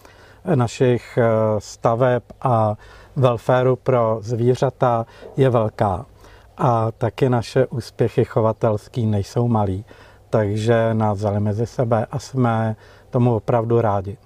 našich 0.54 1.18
eh, 1.18 1.24
staveb 1.58 2.22
a 2.40 2.76
welfareu 3.20 3.76
pro 3.76 4.18
zvířata 4.22 5.06
je 5.36 5.50
velká 5.50 6.06
a 6.56 6.90
taky 6.90 7.28
naše 7.28 7.66
úspěchy 7.66 8.24
chovatelský 8.24 9.06
nejsou 9.06 9.48
malý, 9.48 9.84
takže 10.30 10.94
nás 10.94 11.18
vzali 11.18 11.40
mezi 11.40 11.66
sebe 11.66 12.06
a 12.10 12.18
jsme 12.18 12.76
tomu 13.10 13.36
opravdu 13.36 13.80
rádi. 13.80 14.18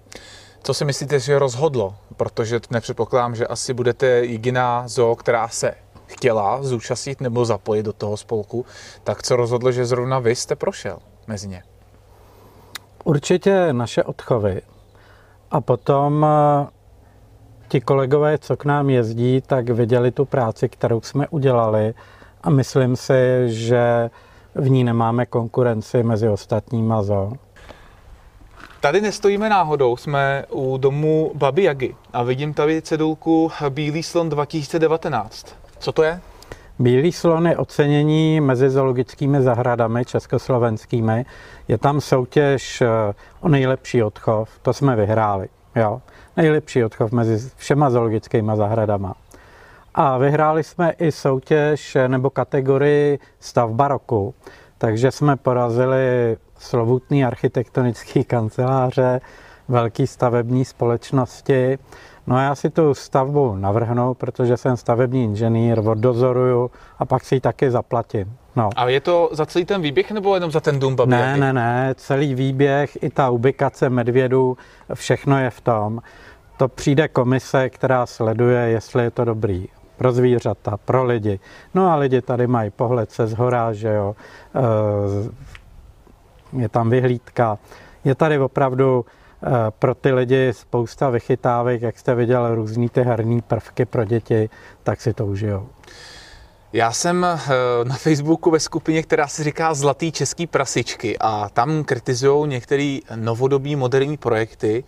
Co 0.62 0.74
si 0.74 0.84
myslíte, 0.84 1.20
že 1.20 1.38
rozhodlo? 1.38 1.94
Protože 2.16 2.60
nepředpokládám, 2.70 3.34
že 3.34 3.46
asi 3.46 3.74
budete 3.74 4.06
jediná 4.06 4.88
zoo, 4.88 5.16
která 5.16 5.48
se 5.48 5.74
chtěla 6.06 6.62
zúčastnit 6.62 7.20
nebo 7.20 7.44
zapojit 7.44 7.82
do 7.82 7.92
toho 7.92 8.16
spolku, 8.16 8.66
tak 9.04 9.22
co 9.22 9.36
rozhodlo, 9.36 9.72
že 9.72 9.86
zrovna 9.86 10.18
vy 10.18 10.36
jste 10.36 10.56
prošel 10.56 10.98
mezi 11.26 11.48
ně? 11.48 11.62
Určitě 13.04 13.72
naše 13.72 14.02
odchovy. 14.02 14.62
A 15.50 15.60
potom 15.60 16.26
ti 17.74 17.80
kolegové, 17.80 18.38
co 18.38 18.56
k 18.56 18.64
nám 18.64 18.90
jezdí, 18.90 19.42
tak 19.46 19.70
viděli 19.70 20.10
tu 20.10 20.24
práci, 20.24 20.68
kterou 20.68 21.00
jsme 21.00 21.28
udělali 21.28 21.94
a 22.42 22.50
myslím 22.50 22.96
si, 22.96 23.14
že 23.46 24.10
v 24.54 24.70
ní 24.70 24.84
nemáme 24.84 25.26
konkurenci 25.26 26.02
mezi 26.02 26.28
ostatníma 26.28 27.02
zo. 27.02 27.32
Tady 28.80 29.00
nestojíme 29.00 29.48
náhodou, 29.48 29.96
jsme 29.96 30.44
u 30.50 30.76
domu 30.78 31.32
Babi 31.34 31.62
Jagi 31.62 31.94
a 32.12 32.22
vidím 32.22 32.54
tady 32.54 32.82
cedulku 32.82 33.50
Bílý 33.68 34.02
slon 34.02 34.28
2019. 34.28 35.56
Co 35.78 35.92
to 35.92 36.02
je? 36.02 36.20
Bílý 36.78 37.12
slon 37.12 37.46
je 37.46 37.56
ocenění 37.56 38.40
mezi 38.40 38.70
zoologickými 38.70 39.42
zahradami 39.42 40.04
československými. 40.04 41.26
Je 41.68 41.78
tam 41.78 42.00
soutěž 42.00 42.80
eh, 42.80 42.88
o 43.40 43.48
nejlepší 43.48 44.02
odchov, 44.02 44.50
to 44.62 44.72
jsme 44.72 44.96
vyhráli. 44.96 45.48
Jo? 45.76 46.00
Nejlepší 46.36 46.84
odchov 46.84 47.12
mezi 47.12 47.50
všema 47.56 47.90
zoologickými 47.90 48.52
zahradama. 48.54 49.14
A 49.94 50.18
vyhráli 50.18 50.64
jsme 50.64 50.90
i 50.90 51.12
soutěž 51.12 51.96
nebo 52.06 52.30
kategorii 52.30 53.18
stavba 53.40 53.88
roku. 53.88 54.34
Takže 54.78 55.10
jsme 55.10 55.36
porazili 55.36 56.36
slovutný 56.58 57.24
architektonický 57.24 58.24
kanceláře, 58.24 59.20
velký 59.68 60.06
stavební 60.06 60.64
společnosti. 60.64 61.78
No 62.26 62.36
a 62.36 62.42
já 62.42 62.54
si 62.54 62.70
tu 62.70 62.94
stavbu 62.94 63.56
navrhnu, 63.56 64.14
protože 64.14 64.56
jsem 64.56 64.76
stavební 64.76 65.24
inženýr, 65.24 65.78
oddozoruju 65.78 66.70
a 66.98 67.04
pak 67.04 67.24
si 67.24 67.34
ji 67.34 67.40
taky 67.40 67.70
zaplatím. 67.70 68.36
No. 68.56 68.70
A 68.76 68.88
je 68.88 69.00
to 69.00 69.28
za 69.32 69.46
celý 69.46 69.64
ten 69.64 69.82
výběh 69.82 70.12
nebo 70.12 70.34
jenom 70.34 70.50
za 70.50 70.60
ten 70.60 70.78
dům 70.78 70.96
Ne, 71.04 71.36
ne, 71.36 71.52
ne, 71.52 71.94
celý 71.96 72.34
výběh, 72.34 73.02
i 73.02 73.10
ta 73.10 73.30
ubikace 73.30 73.90
medvědů, 73.90 74.56
všechno 74.94 75.38
je 75.38 75.50
v 75.50 75.60
tom. 75.60 76.00
To 76.56 76.68
přijde 76.68 77.08
komise, 77.08 77.70
která 77.70 78.06
sleduje, 78.06 78.60
jestli 78.60 79.02
je 79.02 79.10
to 79.10 79.24
dobrý 79.24 79.68
pro 79.96 80.12
zvířata, 80.12 80.76
pro 80.76 81.04
lidi. 81.04 81.40
No 81.74 81.90
a 81.90 81.96
lidi 81.96 82.22
tady 82.22 82.46
mají 82.46 82.70
pohled 82.70 83.10
se 83.10 83.26
zhora, 83.26 83.72
že 83.72 83.88
jo, 83.88 84.16
eh, 84.54 84.60
je 86.60 86.68
tam 86.68 86.90
vyhlídka. 86.90 87.58
Je 88.04 88.14
tady 88.14 88.38
opravdu 88.38 89.04
eh, 89.46 89.50
pro 89.78 89.94
ty 89.94 90.12
lidi 90.12 90.52
spousta 90.52 91.10
vychytávek, 91.10 91.82
jak 91.82 91.98
jste 91.98 92.14
viděl, 92.14 92.54
různý 92.54 92.88
ty 92.88 93.02
herní 93.02 93.42
prvky 93.42 93.84
pro 93.84 94.04
děti, 94.04 94.50
tak 94.82 95.00
si 95.00 95.12
to 95.12 95.26
užijou. 95.26 95.68
Já 96.74 96.92
jsem 96.92 97.24
eh, 97.24 97.38
na 97.84 97.94
Facebooku 97.94 98.50
ve 98.50 98.60
skupině, 98.60 99.02
která 99.02 99.28
se 99.28 99.44
říká 99.44 99.74
Zlatý 99.74 100.12
český 100.12 100.46
prasičky 100.46 101.18
a 101.18 101.48
tam 101.48 101.84
kritizují 101.84 102.48
některé 102.48 102.98
novodobí 103.14 103.76
moderní 103.76 104.16
projekty, 104.16 104.84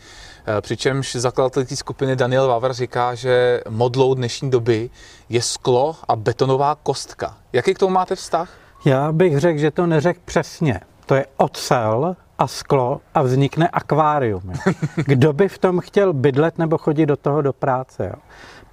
eh, 0.46 0.60
přičemž 0.60 1.16
zakladatel 1.16 1.64
té 1.64 1.76
skupiny 1.76 2.16
Daniel 2.16 2.48
Vavr 2.48 2.72
říká, 2.72 3.14
že 3.14 3.60
modlou 3.68 4.14
dnešní 4.14 4.50
doby 4.50 4.90
je 5.28 5.42
sklo 5.42 5.96
a 6.08 6.16
betonová 6.16 6.74
kostka. 6.82 7.36
Jaký 7.52 7.74
k 7.74 7.78
tomu 7.78 7.94
máte 7.94 8.14
vztah? 8.14 8.50
Já 8.84 9.12
bych 9.12 9.38
řekl, 9.38 9.58
že 9.58 9.70
to 9.70 9.86
neřekl 9.86 10.20
přesně. 10.24 10.80
To 11.06 11.14
je 11.14 11.26
ocel 11.36 12.16
a 12.38 12.46
sklo 12.46 13.00
a 13.14 13.22
vznikne 13.22 13.68
akvárium. 13.68 14.42
Jo. 14.44 14.72
Kdo 14.96 15.32
by 15.32 15.48
v 15.48 15.58
tom 15.58 15.80
chtěl 15.80 16.12
bydlet 16.12 16.58
nebo 16.58 16.78
chodit 16.78 17.06
do 17.06 17.16
toho 17.16 17.42
do 17.42 17.52
práce? 17.52 18.06
Jo? 18.06 18.22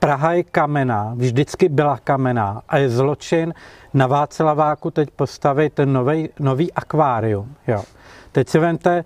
Praha 0.03 0.33
je 0.33 0.43
kamená, 0.43 1.13
vždycky 1.15 1.69
byla 1.69 1.97
kamená 1.97 2.61
a 2.69 2.77
je 2.77 2.89
zločin 2.89 3.53
na 3.93 4.07
Václaváku 4.07 4.91
teď 4.91 5.09
postavit 5.11 5.79
nový, 5.85 6.29
nový 6.39 6.73
akvárium. 6.73 7.55
Jo. 7.67 7.83
Teď 8.31 8.49
si 8.49 8.59
vente 8.59 9.03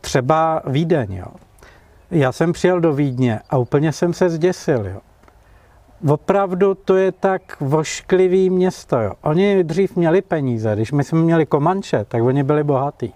třeba 0.00 0.62
Vídeň. 0.66 1.12
Jo. 1.12 1.26
Já 2.10 2.32
jsem 2.32 2.52
přijel 2.52 2.80
do 2.80 2.92
Vídně 2.92 3.40
a 3.50 3.56
úplně 3.56 3.92
jsem 3.92 4.12
se 4.12 4.30
zděsil. 4.30 4.86
Jo. 4.86 5.00
Opravdu 6.08 6.74
to 6.74 6.96
je 6.96 7.12
tak 7.12 7.60
vošklivý 7.60 8.50
město. 8.50 9.00
Jo. 9.00 9.12
Oni 9.22 9.64
dřív 9.64 9.96
měli 9.96 10.22
peníze, 10.22 10.74
když 10.74 10.92
my 10.92 11.04
jsme 11.04 11.18
měli 11.18 11.46
Komanče, 11.46 12.04
tak 12.04 12.22
oni 12.22 12.42
byli 12.42 12.64
bohatí. 12.64 13.14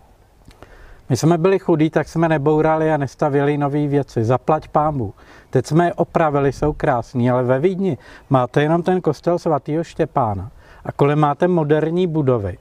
My 1.08 1.16
jsme 1.16 1.38
byli 1.38 1.58
chudí, 1.58 1.90
tak 1.90 2.08
jsme 2.08 2.28
nebourali 2.28 2.92
a 2.92 2.96
nestavili 2.96 3.58
nové 3.58 3.86
věci. 3.86 4.24
Zaplať 4.24 4.68
pámu. 4.68 5.14
Teď 5.50 5.66
jsme 5.66 5.86
je 5.86 5.94
opravili, 5.94 6.52
jsou 6.52 6.72
krásní, 6.72 7.30
ale 7.30 7.42
ve 7.42 7.58
Vídni 7.58 7.98
máte 8.30 8.62
jenom 8.62 8.82
ten 8.82 9.00
kostel 9.00 9.38
svatého 9.38 9.84
Štěpána 9.84 10.50
a 10.84 10.92
kolem 10.92 11.18
máte 11.18 11.48
moderní 11.48 12.06
budovy. 12.06 12.58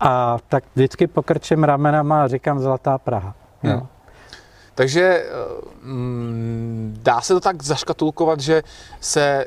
A 0.00 0.38
tak 0.48 0.64
vždycky 0.74 1.06
pokrčím 1.06 1.64
ramenama 1.64 2.24
a 2.24 2.28
říkám 2.28 2.60
Zlatá 2.60 2.98
Praha. 2.98 3.34
Jo. 3.62 3.72
Hmm. 3.72 3.86
Takže 4.74 5.26
mm, 5.82 6.96
dá 7.02 7.20
se 7.20 7.34
to 7.34 7.40
tak 7.40 7.62
zaškatulkovat, 7.62 8.40
že 8.40 8.62
se 9.00 9.46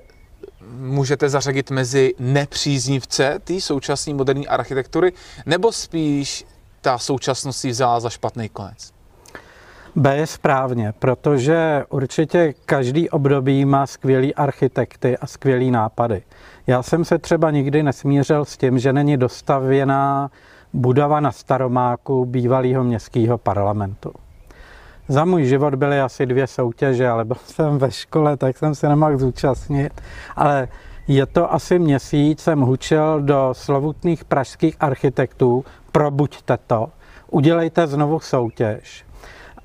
můžete 0.79 1.29
zařadit 1.29 1.71
mezi 1.71 2.13
nepříznivce 2.19 3.39
té 3.43 3.61
současné 3.61 4.13
moderní 4.13 4.47
architektury, 4.47 5.13
nebo 5.45 5.71
spíš 5.71 6.45
ta 6.81 6.97
současnost 6.97 7.59
si 7.59 7.69
vzala 7.69 7.99
za 7.99 8.09
špatný 8.09 8.49
konec? 8.49 8.91
B 9.95 10.17
je 10.17 10.27
správně, 10.27 10.93
protože 10.99 11.83
určitě 11.89 12.53
každý 12.65 13.09
období 13.09 13.65
má 13.65 13.87
skvělý 13.87 14.35
architekty 14.35 15.17
a 15.17 15.27
skvělý 15.27 15.71
nápady. 15.71 16.23
Já 16.67 16.83
jsem 16.83 17.05
se 17.05 17.17
třeba 17.17 17.51
nikdy 17.51 17.83
nesmířil 17.83 18.45
s 18.45 18.57
tím, 18.57 18.79
že 18.79 18.93
není 18.93 19.17
dostavěná 19.17 20.31
budova 20.73 21.19
na 21.19 21.31
Staromáku 21.31 22.25
bývalého 22.25 22.83
městského 22.83 23.37
parlamentu. 23.37 24.13
Za 25.07 25.25
můj 25.25 25.45
život 25.45 25.75
byly 25.75 26.01
asi 26.01 26.25
dvě 26.25 26.47
soutěže, 26.47 27.09
ale 27.09 27.25
byl 27.25 27.37
jsem 27.45 27.77
ve 27.77 27.91
škole, 27.91 28.37
tak 28.37 28.57
jsem 28.57 28.75
se 28.75 28.89
nemohl 28.89 29.17
zúčastnit. 29.17 30.01
Ale 30.35 30.67
je 31.09 31.25
to 31.25 31.53
asi 31.53 31.79
měsíc, 31.79 32.39
jsem 32.39 32.59
hučel 32.59 33.21
do 33.21 33.49
slovutných 33.51 34.25
pražských 34.25 34.75
architektů, 34.79 35.65
probuďte 35.91 36.57
to, 36.67 36.89
udělejte 37.31 37.87
znovu 37.87 38.19
soutěž. 38.19 39.05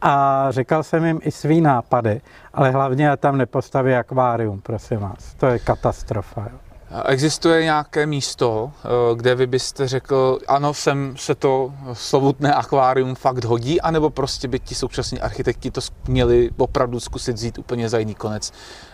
A 0.00 0.46
říkal 0.50 0.82
jsem 0.82 1.04
jim 1.04 1.20
i 1.22 1.30
svý 1.30 1.60
nápady, 1.60 2.20
ale 2.54 2.70
hlavně 2.70 3.16
tam 3.16 3.38
nepostaví 3.38 3.94
akvárium, 3.94 4.60
prosím 4.60 4.98
vás. 4.98 5.34
To 5.34 5.46
je 5.46 5.58
katastrofa. 5.58 6.48
Jo. 6.52 6.63
Existuje 7.06 7.64
nějaké 7.64 8.06
místo, 8.06 8.70
eh, 8.84 8.88
kde 9.16 9.34
vy 9.34 9.46
byste 9.46 9.88
řekl, 9.88 10.38
ano, 10.48 10.74
sem 10.74 11.14
se 11.16 11.34
to 11.34 11.72
slovutné 11.92 12.54
akvárium 12.54 13.14
fakt 13.14 13.44
hodí, 13.44 13.80
anebo 13.80 14.10
prostě 14.10 14.48
by 14.48 14.58
ti 14.58 14.74
současní 14.74 15.20
architekti 15.20 15.70
to 15.70 15.80
měli 16.08 16.50
opravdu 16.56 17.00
zkusit 17.00 17.32
vzít 17.32 17.58
úplně 17.58 17.88
za 17.88 17.98
jiný 17.98 18.14
konec 18.14 18.52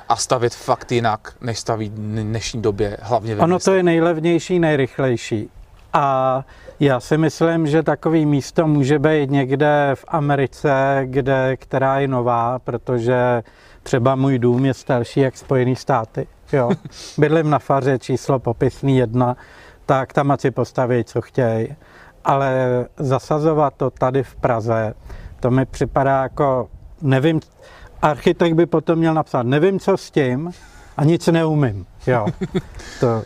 a 0.08 0.16
stavět 0.16 0.54
fakt 0.54 0.92
jinak, 0.92 1.34
než 1.40 1.58
staví 1.58 1.88
v 1.88 1.92
dnešní 1.92 2.62
době, 2.62 2.96
hlavně 3.02 3.34
ve 3.34 3.42
Ono 3.42 3.58
to 3.58 3.74
je 3.74 3.82
nejlevnější, 3.82 4.58
nejrychlejší. 4.58 5.50
A 5.92 6.44
já 6.80 7.00
si 7.00 7.18
myslím, 7.18 7.66
že 7.66 7.82
takový 7.82 8.26
místo 8.26 8.66
může 8.66 8.98
být 8.98 9.30
někde 9.30 9.90
v 9.94 10.04
Americe, 10.08 11.02
kde, 11.04 11.56
která 11.56 11.98
je 11.98 12.08
nová, 12.08 12.58
protože 12.58 13.42
třeba 13.82 14.14
můj 14.14 14.38
dům 14.38 14.64
je 14.64 14.74
starší 14.74 15.20
jak 15.20 15.36
Spojený 15.36 15.76
státy. 15.76 16.26
Jo. 16.52 16.70
Bydlím 17.18 17.50
na 17.50 17.58
faře 17.58 17.98
číslo 17.98 18.38
popisný 18.38 18.96
jedna, 18.96 19.36
tak 19.86 20.12
tam 20.12 20.30
asi 20.30 20.50
postaví, 20.50 21.04
co 21.04 21.20
chtějí. 21.20 21.76
Ale 22.24 22.86
zasazovat 22.96 23.74
to 23.76 23.90
tady 23.90 24.22
v 24.22 24.36
Praze, 24.36 24.94
to 25.40 25.50
mi 25.50 25.66
připadá 25.66 26.22
jako, 26.22 26.68
nevím, 27.02 27.40
architekt 28.02 28.54
by 28.54 28.66
potom 28.66 28.98
měl 28.98 29.14
napsat, 29.14 29.42
nevím, 29.42 29.80
co 29.80 29.96
s 29.96 30.10
tím 30.10 30.50
a 30.96 31.04
nic 31.04 31.26
neumím. 31.26 31.86
Jo. 32.06 32.26
To, 33.00 33.22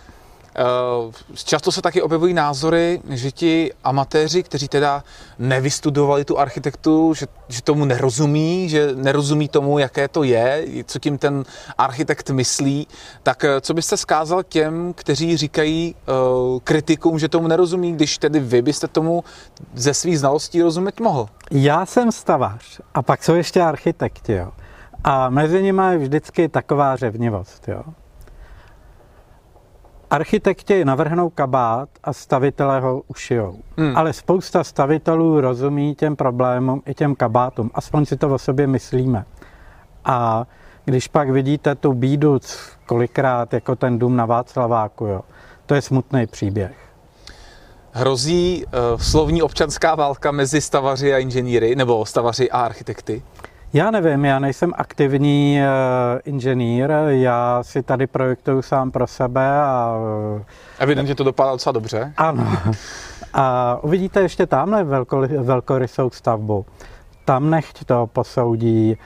často 1.34 1.72
se 1.72 1.82
taky 1.82 2.02
objevují 2.02 2.34
názory, 2.34 3.00
že 3.10 3.30
ti 3.30 3.72
amatéři, 3.84 4.42
kteří 4.42 4.68
teda 4.68 5.04
nevystudovali 5.38 6.24
tu 6.24 6.38
architekturu, 6.38 7.14
že, 7.14 7.26
že 7.48 7.62
tomu 7.62 7.84
nerozumí, 7.84 8.68
že 8.68 8.92
nerozumí 8.94 9.48
tomu, 9.48 9.78
jaké 9.78 10.08
to 10.08 10.22
je, 10.22 10.66
co 10.86 10.98
tím 10.98 11.18
ten 11.18 11.44
architekt 11.78 12.30
myslí, 12.30 12.86
tak 13.22 13.44
eh, 13.44 13.60
co 13.60 13.74
byste 13.74 13.96
zkázal 13.96 14.42
těm, 14.42 14.92
kteří 14.96 15.36
říkají 15.36 15.94
uh, 15.94 16.60
kritikům, 16.64 17.18
že 17.18 17.28
tomu 17.28 17.48
nerozumí, 17.48 17.92
když 17.92 18.18
tedy 18.18 18.40
vy 18.40 18.62
byste 18.62 18.88
tomu 18.88 19.24
ze 19.74 19.94
svých 19.94 20.18
znalostí 20.18 20.62
rozumět 20.62 21.00
mohl? 21.00 21.28
Já 21.50 21.86
jsem 21.86 22.12
stavář 22.12 22.80
a 22.94 23.02
pak 23.02 23.24
jsou 23.24 23.34
ještě 23.34 23.62
architekti, 23.62 24.32
jo. 24.32 24.50
A 25.04 25.30
mezi 25.30 25.62
nimi 25.62 25.82
je 25.90 25.98
vždycky 25.98 26.48
taková 26.48 26.96
řevnivost, 26.96 27.68
jo. 27.68 27.82
Architekti 30.14 30.84
navrhnou 30.84 31.30
kabát 31.30 31.88
a 32.04 32.12
stavitelé 32.12 32.80
ho 32.80 33.02
ušijou. 33.08 33.58
Hmm. 33.76 33.96
Ale 33.96 34.12
spousta 34.12 34.64
stavitelů 34.64 35.40
rozumí 35.40 35.94
těm 35.94 36.16
problémům 36.16 36.82
i 36.86 36.94
těm 36.94 37.14
kabátům. 37.14 37.70
Aspoň 37.74 38.06
si 38.06 38.16
to 38.16 38.34
o 38.34 38.38
sobě 38.38 38.66
myslíme. 38.66 39.24
A 40.04 40.46
když 40.84 41.08
pak 41.08 41.30
vidíte 41.30 41.74
tu 41.74 41.92
bídu 41.92 42.40
kolikrát 42.86 43.52
jako 43.52 43.76
ten 43.76 43.98
dům 43.98 44.16
na 44.16 44.26
Václaváku, 44.26 45.06
jo, 45.06 45.20
to 45.66 45.74
je 45.74 45.82
smutný 45.82 46.26
příběh. 46.26 46.76
Hrozí 47.92 48.64
uh, 48.66 49.00
slovní 49.00 49.42
občanská 49.42 49.94
válka 49.94 50.30
mezi 50.30 50.60
stavaři 50.60 51.14
a 51.14 51.18
inženýry, 51.18 51.76
nebo 51.76 52.06
stavaři 52.06 52.50
a 52.50 52.60
architekty? 52.60 53.22
Já 53.74 53.90
nevím, 53.90 54.24
já 54.24 54.38
nejsem 54.38 54.72
aktivní 54.76 55.58
uh, 55.60 56.20
inženýr, 56.24 56.90
já 57.06 57.62
si 57.62 57.82
tady 57.82 58.06
projektuju 58.06 58.62
sám 58.62 58.90
pro 58.90 59.06
sebe 59.06 59.60
a... 59.60 59.96
Uh, 60.36 60.42
Evidentně 60.78 61.14
to 61.14 61.24
dopadá 61.24 61.50
docela 61.50 61.72
dobře. 61.72 62.12
Ano. 62.16 62.46
A 63.32 63.78
uvidíte 63.82 64.20
ještě 64.20 64.46
tamhle 64.46 64.84
velko, 64.84 65.22
velkorysou 65.38 66.10
stavbu. 66.10 66.66
Tam 67.24 67.50
nechť 67.50 67.84
to 67.84 68.06
posoudí 68.06 68.96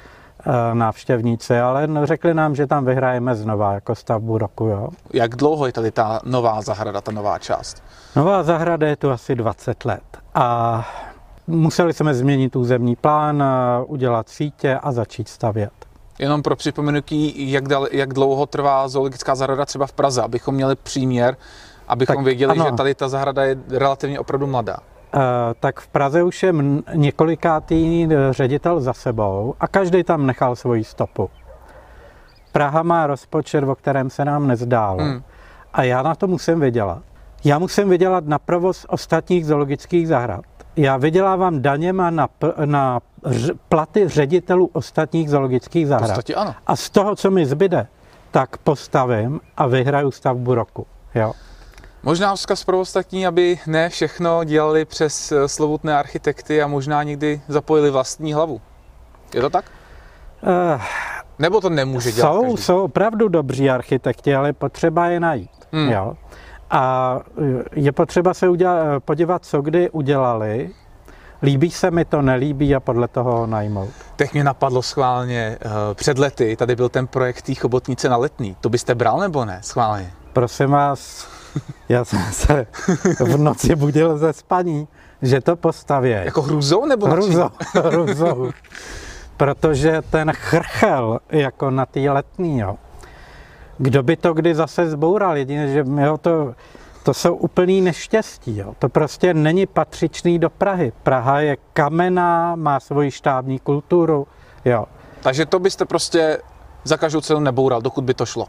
uh, 0.47 0.53
návštěvníci, 0.75 1.61
ale 1.61 1.89
řekli 2.05 2.35
nám, 2.35 2.55
že 2.55 2.67
tam 2.67 2.85
vyhrajeme 2.85 3.35
znova 3.35 3.73
jako 3.73 3.95
stavbu 3.95 4.39
roku. 4.39 4.67
Jo. 4.67 4.89
Jak 5.13 5.37
dlouho 5.37 5.67
je 5.67 5.73
tady 5.73 5.91
ta 5.91 6.21
nová 6.25 6.63
zahrada, 6.63 7.01
ta 7.01 7.13
nová 7.13 7.39
část? 7.39 7.83
Nová 8.17 8.43
zahrada 8.43 8.87
je 8.87 8.97
tu 8.97 9.11
asi 9.11 9.35
20 9.35 9.85
let. 9.85 10.19
A 10.35 10.89
Museli 11.49 11.95
jsme 11.95 12.14
změnit 12.14 12.57
územní 12.57 12.97
plán, 12.97 13.45
udělat 13.87 14.28
sítě 14.28 14.78
a 14.83 14.93
začít 14.93 15.28
stavět. 15.28 15.71
Jenom 16.19 16.43
pro 16.43 16.57
připomenutí, 16.57 17.52
jak, 17.52 17.69
dal, 17.69 17.87
jak 17.93 18.14
dlouho 18.14 18.47
trvá 18.47 18.88
zoologická 18.88 19.35
zahrada 19.35 19.64
třeba 19.64 19.87
v 19.87 19.93
Praze, 19.93 20.23
abychom 20.23 20.55
měli 20.55 20.76
příměr, 20.76 21.37
abychom 21.88 22.17
tak, 22.17 22.25
věděli, 22.25 22.52
ano. 22.52 22.64
že 22.64 22.73
tady 22.73 22.95
ta 22.95 23.09
zahrada 23.09 23.45
je 23.45 23.59
relativně 23.69 24.21
opravdu 24.21 24.47
mladá. 24.47 24.78
Uh, 25.14 25.21
tak 25.61 25.81
v 25.81 25.88
Praze 25.88 26.23
už 26.23 26.43
je 26.43 26.55
několikátý 26.95 28.09
eh, 28.11 28.33
ředitel 28.33 28.81
za 28.81 28.93
sebou 28.93 29.55
a 29.61 29.69
každý 29.69 30.05
tam 30.05 30.26
nechal 30.26 30.57
svoji 30.57 30.85
stopu. 30.85 31.31
Praha 32.52 32.83
má 32.83 33.07
rozpočet, 33.07 33.64
o 33.64 33.75
kterém 33.75 34.11
se 34.11 34.25
nám 34.25 34.47
nezdálo. 34.47 35.02
Hmm. 35.02 35.23
A 35.73 35.83
já 35.83 36.02
na 36.02 36.14
to 36.14 36.26
musím 36.26 36.61
vydělat. 36.61 37.02
Já 37.45 37.59
musím 37.59 37.88
vydělat 37.88 38.25
na 38.26 38.38
provoz 38.38 38.87
ostatních 38.88 39.47
zoologických 39.47 40.09
zahrad 40.09 40.45
já 40.78 40.97
vydělávám 40.97 41.62
daněma 41.62 42.11
na, 42.11 42.28
na 42.64 43.00
platy 43.68 44.08
ředitelů 44.08 44.70
ostatních 44.73 45.30
zoologických 45.30 45.88
zahrad. 45.88 46.08
Podstatě 46.08 46.35
ano. 46.35 46.54
A 46.66 46.76
z 46.76 46.90
toho, 46.90 47.16
co 47.16 47.30
mi 47.30 47.47
zbyde, 47.47 47.87
tak 48.30 48.56
postavím 48.56 49.40
a 49.56 49.66
vyhraju 49.66 50.11
stavbu 50.11 50.54
roku. 50.54 50.87
Jo. 51.14 51.32
Možná 52.02 52.35
vzkaz 52.35 52.64
pro 52.64 52.80
ostatní, 52.80 53.26
aby 53.26 53.58
ne 53.66 53.88
všechno 53.88 54.44
dělali 54.44 54.85
přes 54.85 55.32
eh, 55.32 55.49
slovutné 55.49 55.99
architekty 55.99 56.62
a 56.62 56.66
možná 56.66 57.02
někdy 57.02 57.40
zapojili 57.49 57.90
vlastní 57.90 58.32
hlavu. 58.32 58.61
Je 59.35 59.40
to 59.40 59.50
tak? 59.50 59.64
Uh, 60.42 60.82
Nebo 61.38 61.61
to 61.61 61.70
nemůže 61.70 62.12
dělat 62.12 62.32
Jsou, 62.32 62.42
každý? 62.42 62.62
jsou 62.62 62.82
opravdu 62.85 63.28
dobří 63.28 63.70
architekti, 63.70 64.35
ale 64.35 64.52
potřeba 64.52 65.06
je 65.06 65.20
najít. 65.20 65.50
Hmm. 65.73 65.90
Jo. 65.90 66.16
A 66.71 67.21
e, 67.77 67.81
je 67.81 67.93
potřeba 67.93 68.35
se 68.35 68.49
udělat, 68.49 69.05
podívat, 69.05 69.45
co 69.45 69.63
kdy 69.63 69.91
udělali, 69.91 70.71
Líbí 71.43 71.71
se 71.71 71.91
mi 71.91 72.05
to, 72.05 72.23
nelíbí 72.23 72.75
a 72.75 72.81
podle 72.81 73.09
toho 73.09 73.47
najmout. 73.47 73.91
Teď 74.17 74.33
mě 74.33 74.45
napadlo 74.45 74.83
schválně, 74.83 75.41
e, 75.41 75.59
před 75.95 76.19
lety 76.19 76.57
tady 76.57 76.77
byl 76.77 76.89
ten 76.89 77.07
projekt 77.07 77.43
té 77.43 77.55
chobotnice 77.55 78.09
na 78.09 78.17
letný. 78.17 78.57
To 78.61 78.69
byste 78.69 78.95
bral 78.95 79.19
nebo 79.19 79.45
ne 79.45 79.61
schválně? 79.63 80.13
Prosím 80.33 80.71
vás, 80.71 81.29
já 81.89 82.05
jsem 82.05 82.19
se 82.33 82.67
v 83.21 83.37
noci 83.39 83.77
budil 83.77 84.19
ze 84.19 84.33
spaní, 84.33 84.89
že 85.23 85.41
to 85.41 85.57
postaví. 85.57 86.11
Jako 86.11 86.43
hruzou 86.43 86.87
nebo 86.87 87.07
hruzou, 87.07 87.51
hruzou. 87.85 88.51
Protože 89.37 90.03
ten 90.11 90.33
chrchel 90.33 91.19
jako 91.31 91.71
na 91.71 91.87
té 91.87 92.01
letný, 92.11 92.59
jo, 92.59 92.77
kdo 93.78 94.02
by 94.02 94.16
to 94.16 94.35
kdy 94.35 94.54
zase 94.54 94.90
zboural? 94.90 95.37
Jedině, 95.37 95.68
že 95.68 95.85
jo, 95.97 96.18
to, 96.18 96.54
to 97.02 97.14
jsou 97.14 97.35
úplný 97.35 97.80
neštěstí. 97.80 98.56
Jo. 98.56 98.75
To 98.78 98.88
prostě 98.88 99.35
není 99.35 99.66
patřičný 99.66 100.38
do 100.38 100.50
Prahy. 100.50 100.92
Praha 101.02 101.40
je 101.40 101.56
kamená, 101.73 102.56
má 102.56 102.80
svoji 102.80 103.11
štábní 103.11 103.58
kulturu. 103.58 104.26
Jo. 104.64 104.87
Takže 105.20 105.47
to 105.47 105.58
byste 105.58 105.85
prostě 105.85 106.38
za 106.84 106.97
každou 106.97 107.21
cenu 107.21 107.41
neboural, 107.41 107.82
dokud 107.82 108.04
by 108.04 108.14
to 108.14 108.26
šlo. 108.26 108.47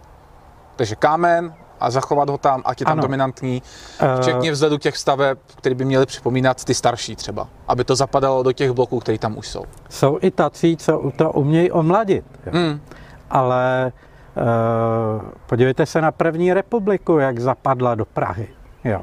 Takže 0.75 0.95
kámen 0.95 1.53
a 1.79 1.91
zachovat 1.91 2.29
ho 2.29 2.37
tam, 2.37 2.61
ať 2.65 2.79
je 2.79 2.85
tam 2.85 2.91
ano. 2.91 3.01
dominantní, 3.01 3.63
eh. 3.99 4.21
včetně 4.21 4.51
vzhledu 4.51 4.77
těch 4.77 4.97
staveb, 4.97 5.37
které 5.55 5.75
by 5.75 5.85
měly 5.85 6.05
připomínat 6.05 6.65
ty 6.65 6.73
starší 6.73 7.15
třeba, 7.15 7.47
aby 7.67 7.83
to 7.83 7.95
zapadalo 7.95 8.43
do 8.43 8.51
těch 8.51 8.71
bloků, 8.71 8.99
které 8.99 9.17
tam 9.17 9.37
už 9.37 9.47
jsou. 9.47 9.63
Jsou 9.89 10.19
i 10.21 10.31
tací, 10.31 10.77
co 10.77 11.11
to 11.15 11.31
umějí 11.31 11.71
omladit. 11.71 12.25
Jo. 12.45 12.51
Hmm. 12.55 12.81
Ale 13.29 13.91
podívejte 15.45 15.86
se 15.86 16.02
na 16.02 16.12
první 16.12 16.54
republiku, 16.54 17.17
jak 17.17 17.39
zapadla 17.39 17.95
do 17.95 18.06
Prahy. 18.06 18.47
Jo. 18.84 19.02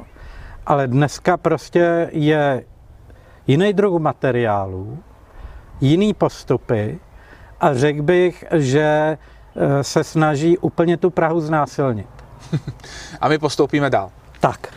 Ale 0.67 0.87
dneska 0.87 1.37
prostě 1.37 2.09
je 2.13 2.65
jiný 3.47 3.73
druh 3.73 4.01
materiálů, 4.01 4.99
jiný 5.81 6.15
postupy 6.15 6.99
a 7.61 7.75
řekl 7.75 8.03
bych, 8.03 8.45
že 8.53 9.19
eh, 9.57 9.85
se 9.85 10.05
snaží 10.05 10.59
úplně 10.59 10.97
tu 10.97 11.11
Prahu 11.11 11.41
znásilnit. 11.41 12.09
a 13.21 13.29
my 13.29 13.39
postoupíme 13.39 13.91
dál. 13.91 14.11
Tak. 14.41 14.75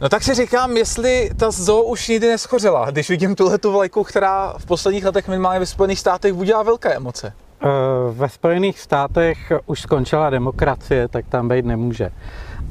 No 0.00 0.08
tak 0.08 0.22
si 0.22 0.34
říkám, 0.34 0.76
jestli 0.76 1.30
ta 1.36 1.50
zoo 1.50 1.82
už 1.82 2.08
nikdy 2.08 2.28
neschořela, 2.28 2.90
když 2.90 3.10
vidím 3.10 3.34
tuhle 3.34 3.58
tu 3.58 3.72
vlajku, 3.72 4.04
která 4.04 4.54
v 4.58 4.66
posledních 4.66 5.04
letech 5.04 5.28
minimálně 5.28 5.60
ve 5.60 5.66
Spojených 5.66 5.98
státech 5.98 6.32
budila 6.32 6.62
velké 6.62 6.94
emoce. 6.94 7.32
Eh, 7.64 7.68
ve 8.12 8.28
Spojených 8.28 8.80
státech 8.80 9.52
už 9.66 9.80
skončila 9.80 10.30
demokracie, 10.30 11.08
tak 11.08 11.26
tam 11.28 11.48
být 11.48 11.64
nemůže. 11.64 12.10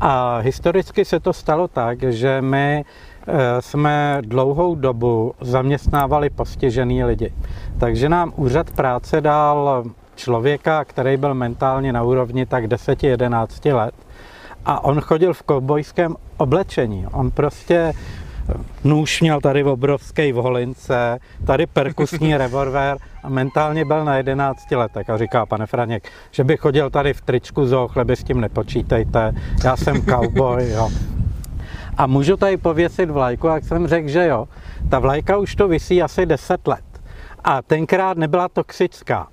A 0.01 0.38
historicky 0.38 1.06
se 1.06 1.19
to 1.19 1.34
stalo 1.34 1.67
tak, 1.67 2.03
že 2.03 2.41
my 2.41 2.86
eh, 2.86 3.62
jsme 3.62 4.17
dlouhou 4.21 4.75
dobu 4.75 5.34
zaměstnávali 5.41 6.29
postižený 6.29 7.03
lidi. 7.03 7.34
Takže 7.79 8.10
nám 8.10 8.34
úřad 8.36 8.71
práce 8.71 9.21
dal 9.21 9.84
člověka, 10.15 10.86
který 10.86 11.17
byl 11.17 11.34
mentálně 11.34 11.93
na 11.93 12.03
úrovni 12.03 12.45
tak 12.45 12.65
10-11 12.65 13.75
let. 13.75 13.95
A 14.65 14.84
on 14.84 15.01
chodil 15.01 15.34
v 15.34 15.43
kovbojském 15.43 16.15
oblečení. 16.38 17.08
On 17.12 17.32
prostě 17.32 17.93
nůž 18.84 19.21
měl 19.21 19.41
tady 19.41 19.63
obrovský 19.63 20.32
v 20.32 20.36
holince, 20.36 21.19
tady 21.45 21.65
perkusní 21.65 22.38
revolver 22.38 22.97
a 23.23 23.29
mentálně 23.29 23.86
byl 23.86 24.06
na 24.06 24.17
11 24.17 24.71
letech 24.71 25.10
a 25.10 25.17
říká, 25.17 25.45
pane 25.45 25.65
Franěk, 25.65 26.12
že 26.32 26.43
by 26.43 26.58
chodil 26.58 26.89
tady 26.89 27.13
v 27.13 27.21
tričku 27.21 27.65
zo 27.65 27.88
chleby 27.88 28.15
s 28.15 28.23
tím 28.23 28.41
nepočítejte, 28.41 29.34
já 29.63 29.77
jsem 29.77 30.06
cowboy, 30.06 30.69
jo. 30.69 30.89
A 31.97 32.08
můžu 32.08 32.38
tady 32.38 32.58
pověsit 32.58 33.10
vlajku, 33.10 33.47
jak 33.47 33.63
jsem 33.63 33.88
řekl, 33.88 34.08
že 34.08 34.27
jo. 34.27 34.47
Ta 34.89 34.99
vlajka 34.99 35.38
už 35.38 35.56
to 35.56 35.67
visí 35.67 36.01
asi 36.01 36.25
10 36.25 36.67
let. 36.67 36.86
A 37.43 37.62
tenkrát 37.62 38.17
nebyla 38.17 38.49
toxická. 38.49 39.27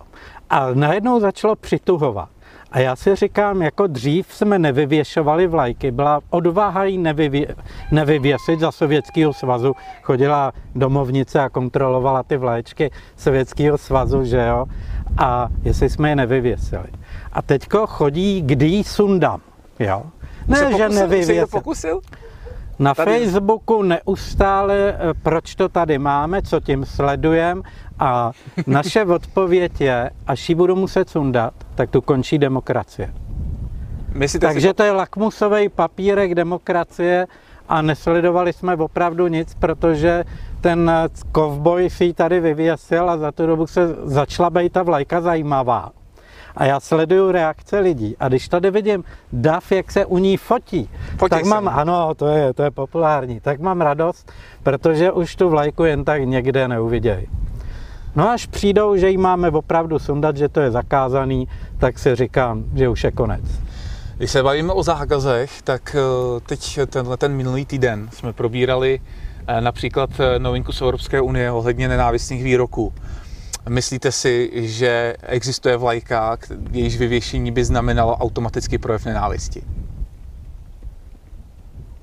A 0.51 0.75
najednou 0.75 1.21
začalo 1.21 1.57
přituhovat. 1.57 2.29
A 2.73 2.79
já 2.79 2.97
si 2.97 3.17
říkám, 3.17 3.63
jako 3.63 3.87
dřív 3.87 4.35
jsme 4.35 4.59
nevyvěšovali 4.59 5.47
vlajky, 5.47 5.91
byla 5.91 6.21
odvaha 6.31 6.85
jí 6.85 6.99
nevyvě, 6.99 7.55
nevyvěsit 7.91 8.61
za 8.61 8.73
Sovětského 8.73 9.33
svazu. 9.33 9.77
Chodila 10.03 10.53
domovnice 10.75 11.41
a 11.41 11.49
kontrolovala 11.49 12.23
ty 12.23 12.37
vlaječky 12.37 12.91
Sovětského 13.17 13.79
svazu, 13.79 14.25
že 14.25 14.47
jo? 14.47 14.67
A 15.19 15.49
jestli 15.63 15.91
jsme 15.91 16.09
je 16.09 16.17
nevyvěsili. 16.17 16.89
A 17.33 17.43
teďko 17.43 17.87
chodí, 17.87 18.43
kdy 18.43 18.67
jí 18.67 18.85
sundám, 18.85 19.41
jo? 19.79 20.03
Ne, 20.49 20.73
že 20.77 20.89
nevyvěsil. 20.89 21.47
pokusil? 21.47 22.01
Na 22.81 22.95
tady... 22.95 23.11
Facebooku 23.11 23.83
neustále, 23.83 24.75
eh, 24.93 25.15
proč 25.23 25.55
to 25.55 25.69
tady 25.69 25.99
máme, 25.99 26.43
co 26.43 26.61
tím 26.61 26.85
sledujeme 26.85 27.63
a 27.99 28.33
naše 28.67 29.05
odpověď 29.17 29.81
je, 29.81 30.11
až 30.27 30.49
ji 30.49 30.55
budu 30.55 30.77
muset 30.77 31.09
sundat, 31.09 31.55
tak 31.75 31.91
tu 31.91 32.01
končí 32.01 32.39
demokracie. 32.39 33.15
Myslíte 34.15 34.47
Takže 34.47 34.69
si... 34.69 34.75
to 34.75 34.83
je 34.83 34.93
lakmusový 34.93 35.69
papírek 35.69 36.35
demokracie 36.35 37.27
a 37.69 37.83
nesledovali 37.83 38.53
jsme 38.53 38.77
opravdu 38.77 39.29
nic, 39.29 39.55
protože 39.55 40.25
ten 40.61 40.93
kovboj 41.33 41.91
si 41.91 42.05
ji 42.05 42.13
tady 42.13 42.41
vyvěsil 42.41 43.11
a 43.11 43.17
za 43.17 43.33
tu 43.33 43.47
dobu 43.47 43.67
se 43.67 43.95
začala 44.05 44.51
být 44.51 44.73
ta 44.73 44.83
vlajka 44.83 45.21
zajímavá. 45.21 45.93
A 46.57 46.65
já 46.65 46.81
sleduju 46.81 47.31
reakce 47.31 47.79
lidí 47.79 48.17
a 48.21 48.29
když 48.29 48.49
tady 48.49 48.71
vidím 48.71 49.05
dav, 49.33 49.73
jak 49.73 49.93
se 49.93 50.07
u 50.07 50.19
ní 50.19 50.37
fotí, 50.37 50.89
Fotí 51.19 51.31
tak 51.31 51.45
mám, 51.45 51.69
ano, 51.69 52.15
to 52.15 52.27
je, 52.27 52.53
to 52.53 52.63
je 52.63 52.71
populární, 52.71 53.41
tak 53.41 53.61
mám 53.61 53.81
radost, 53.81 54.33
protože 54.63 55.13
už 55.13 55.37
tu 55.37 55.49
vlajku 55.49 55.85
jen 55.85 56.05
tak 56.05 56.25
někde 56.25 56.69
neuvidějí. 56.69 57.27
No 58.17 58.31
až 58.31 58.47
přijdou, 58.47 58.97
že 58.97 59.11
jí 59.11 59.17
máme 59.17 59.51
opravdu 59.51 59.99
sundat, 59.99 60.37
že 60.37 60.49
to 60.49 60.61
je 60.61 60.71
zakázaný, 60.71 61.49
tak 61.79 61.99
si 61.99 62.15
říkám, 62.15 62.65
že 62.75 62.89
už 62.89 63.05
je 63.05 63.11
konec. 63.11 63.45
Když 64.17 64.31
se 64.31 64.43
bavíme 64.43 64.73
o 64.73 64.83
zákazech, 64.83 65.63
tak 65.63 65.97
eh, 65.99 66.41
teď 66.47 66.79
tenhle 66.87 67.17
ten 67.17 67.33
minulý 67.33 67.67
týden 67.67 68.09
jsme 68.13 68.33
probírali 68.33 69.01
eh, 69.47 69.61
například 69.61 70.11
eh, 70.21 70.39
novinku 70.39 70.73
z 70.73 70.81
Evropské 70.81 71.21
unie 71.21 71.51
ohledně 71.51 71.89
nenávistných 71.89 72.45
výroků. 72.45 72.93
Myslíte 73.69 74.13
si, 74.13 74.51
že 74.55 75.17
existuje 75.23 75.77
vlajka, 75.77 76.37
jejíž 76.71 76.99
vyvěšení 76.99 77.53
by 77.53 77.65
znamenalo 77.65 78.17
automaticky 78.17 78.79
projev 78.79 79.05
nenávisti? 79.05 79.63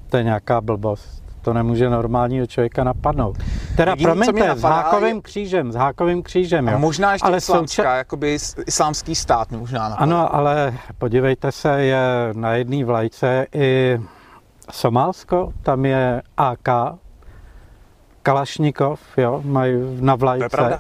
To 0.10 0.18
je 0.18 0.24
nějaká 0.24 0.62
blbost. 0.62 1.24
To 1.42 1.54
nemůže 1.54 1.90
normálního 1.90 2.48
člověka 2.48 2.84
napadnout. 2.84 3.38
Teda 3.76 3.92
Jediný, 3.92 4.06
promiňte, 4.06 4.56
s 4.56 4.62
hákovým 4.62 5.16
je... 5.16 5.22
křížem, 5.22 5.72
s 5.72 5.76
hákovým 5.76 6.24
křížem, 6.24 6.68
jo. 6.68 6.76
A 6.76 6.78
možná 6.78 7.14
ještě 7.14 7.28
ale 7.28 7.38
islámská, 7.38 7.84
souča... 7.84 7.96
jakoby 7.96 8.38
islámský 8.68 9.16
stát 9.16 9.52
možná 9.52 9.90
napadl. 9.90 10.04
Ano, 10.04 10.36
ale 10.36 10.74
podívejte 10.98 11.52
se, 11.52 11.84
je 11.84 12.00
na 12.34 12.54
jedné 12.54 12.86
vlajce 12.86 13.46
i 13.56 14.00
Somálsko, 14.72 15.54
tam 15.64 15.86
je 15.86 16.22
AK, 16.38 16.70
Kalašnikov, 18.24 19.00
jo, 19.18 19.42
mají 19.46 19.74
na 20.00 20.16
vlajce. 20.16 20.80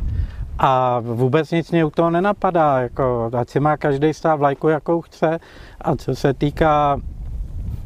A 0.60 1.00
vůbec 1.00 1.52
nic 1.52 1.72
mě 1.72 1.86
u 1.86 1.89
toho 1.89 2.10
nenapadá, 2.10 2.80
jako, 2.80 3.30
ať 3.38 3.50
si 3.50 3.60
má 3.60 3.78
každý 3.78 4.13
stát 4.13 4.36
vlajku, 4.36 4.67
jakou 4.67 5.02
chce. 5.02 5.39
A 5.82 5.96
co 5.96 6.15
se 6.15 6.34
týká 6.34 7.00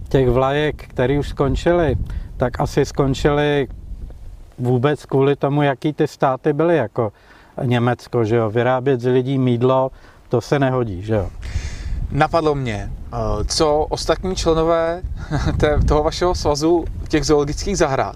těch 0.10 0.30
vlajek, 0.30 0.88
které 0.88 1.20
už 1.20 1.30
skončily, 1.30 1.96
tak 2.38 2.60
asi 2.60 2.86
skončily 2.86 3.68
vůbec 4.60 5.06
kvůli 5.06 5.36
tomu, 5.36 5.62
jaký 5.62 5.94
ty 5.94 6.08
státy 6.08 6.54
byly, 6.54 6.78
jako 6.78 7.12
Německo, 7.64 8.26
že 8.26 8.36
jo, 8.36 8.50
vyrábět 8.50 9.02
z 9.02 9.10
lidí 9.10 9.38
mídlo, 9.38 9.92
to 10.30 10.42
se 10.42 10.60
nehodí, 10.60 11.02
že 11.02 11.14
jo. 11.16 11.30
Napadlo 12.12 12.56
mě, 12.56 12.92
eh, 12.92 13.18
co 13.46 13.86
ostatní 13.90 14.36
členové 14.36 15.02
toho 15.88 16.04
vašeho 16.04 16.36
svazu 16.36 16.86
těch 17.08 17.26
zoologických 17.26 17.78
zahrad 17.78 18.16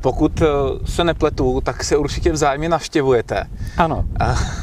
pokud 0.00 0.42
eh, 0.42 0.46
se 0.84 1.04
nepletu, 1.04 1.60
tak 1.60 1.84
se 1.84 1.96
určitě 1.96 2.32
vzájemně 2.32 2.68
navštěvujete. 2.68 3.44
Ano. 3.76 4.04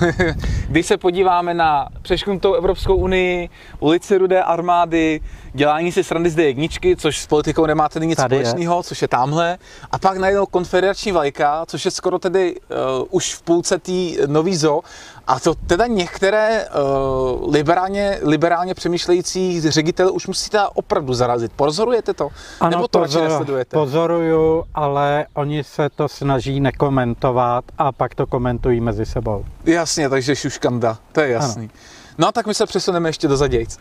Když 0.70 0.86
se 0.86 0.98
podíváme 0.98 1.54
na 1.54 1.88
přešknutou 2.02 2.54
Evropskou 2.54 2.96
unii, 2.96 3.50
ulici 3.80 4.18
Rudé 4.18 4.44
armády, 4.44 5.22
dělání 5.54 5.92
si 5.92 6.04
srandy 6.04 6.30
z 6.30 6.38
jedničky, 6.38 6.96
což 6.96 7.22
s 7.22 7.28
politikou 7.28 7.66
nemáte 7.66 8.00
nic 8.00 8.18
Tady 8.18 8.36
společného, 8.36 8.78
je. 8.78 8.84
což 8.84 9.02
je 9.02 9.08
tamhle, 9.08 9.58
a 9.92 10.00
pak 10.00 10.18
najednou 10.18 10.46
konfederační 10.46 11.12
vlajka, 11.12 11.66
což 11.66 11.86
je 11.86 11.92
skoro 11.92 12.20
tedy 12.20 12.56
uh, 12.56 13.08
už 13.10 13.36
v 13.36 13.42
půlce 13.42 13.80
té 13.80 13.92
nový 14.28 14.56
zo, 14.56 14.82
a 15.28 15.40
to 15.40 15.56
teda 15.56 15.88
některé 15.88 16.66
uh, 16.70 17.54
liberálně, 17.54 18.20
liberálně 18.22 18.74
přemýšlející 18.74 19.62
ředitele 19.62 20.12
už 20.12 20.28
musíte 20.28 20.68
opravdu 20.74 21.14
zarazit. 21.14 21.52
Pozorujete 21.56 22.14
to? 22.14 22.30
Ano, 22.60 22.70
Nebo 22.72 22.88
to 22.88 23.00
pozor, 23.00 23.22
radši 23.22 23.32
nesledujete? 23.32 23.78
Pozoruju, 23.78 24.64
ale 24.74 25.26
oni 25.34 25.64
se 25.64 25.90
to 25.90 26.08
snaží 26.08 26.60
nekomentovat 26.60 27.66
a 27.78 27.92
pak 27.92 28.16
to 28.16 28.28
komentují 28.28 28.82
mezi 28.82 29.06
sebou. 29.06 29.46
Jasně, 29.66 30.10
takže 30.10 30.36
šuškanda, 30.36 30.98
to 31.12 31.22
je 31.22 31.30
jasný. 31.30 31.64
Ano. 31.64 31.74
No 32.18 32.28
a 32.28 32.32
tak 32.32 32.48
my 32.48 32.54
se 32.54 32.66
přesuneme 32.66 33.10
ještě 33.10 33.28
do 33.28 33.38
zadějc. 33.38 33.78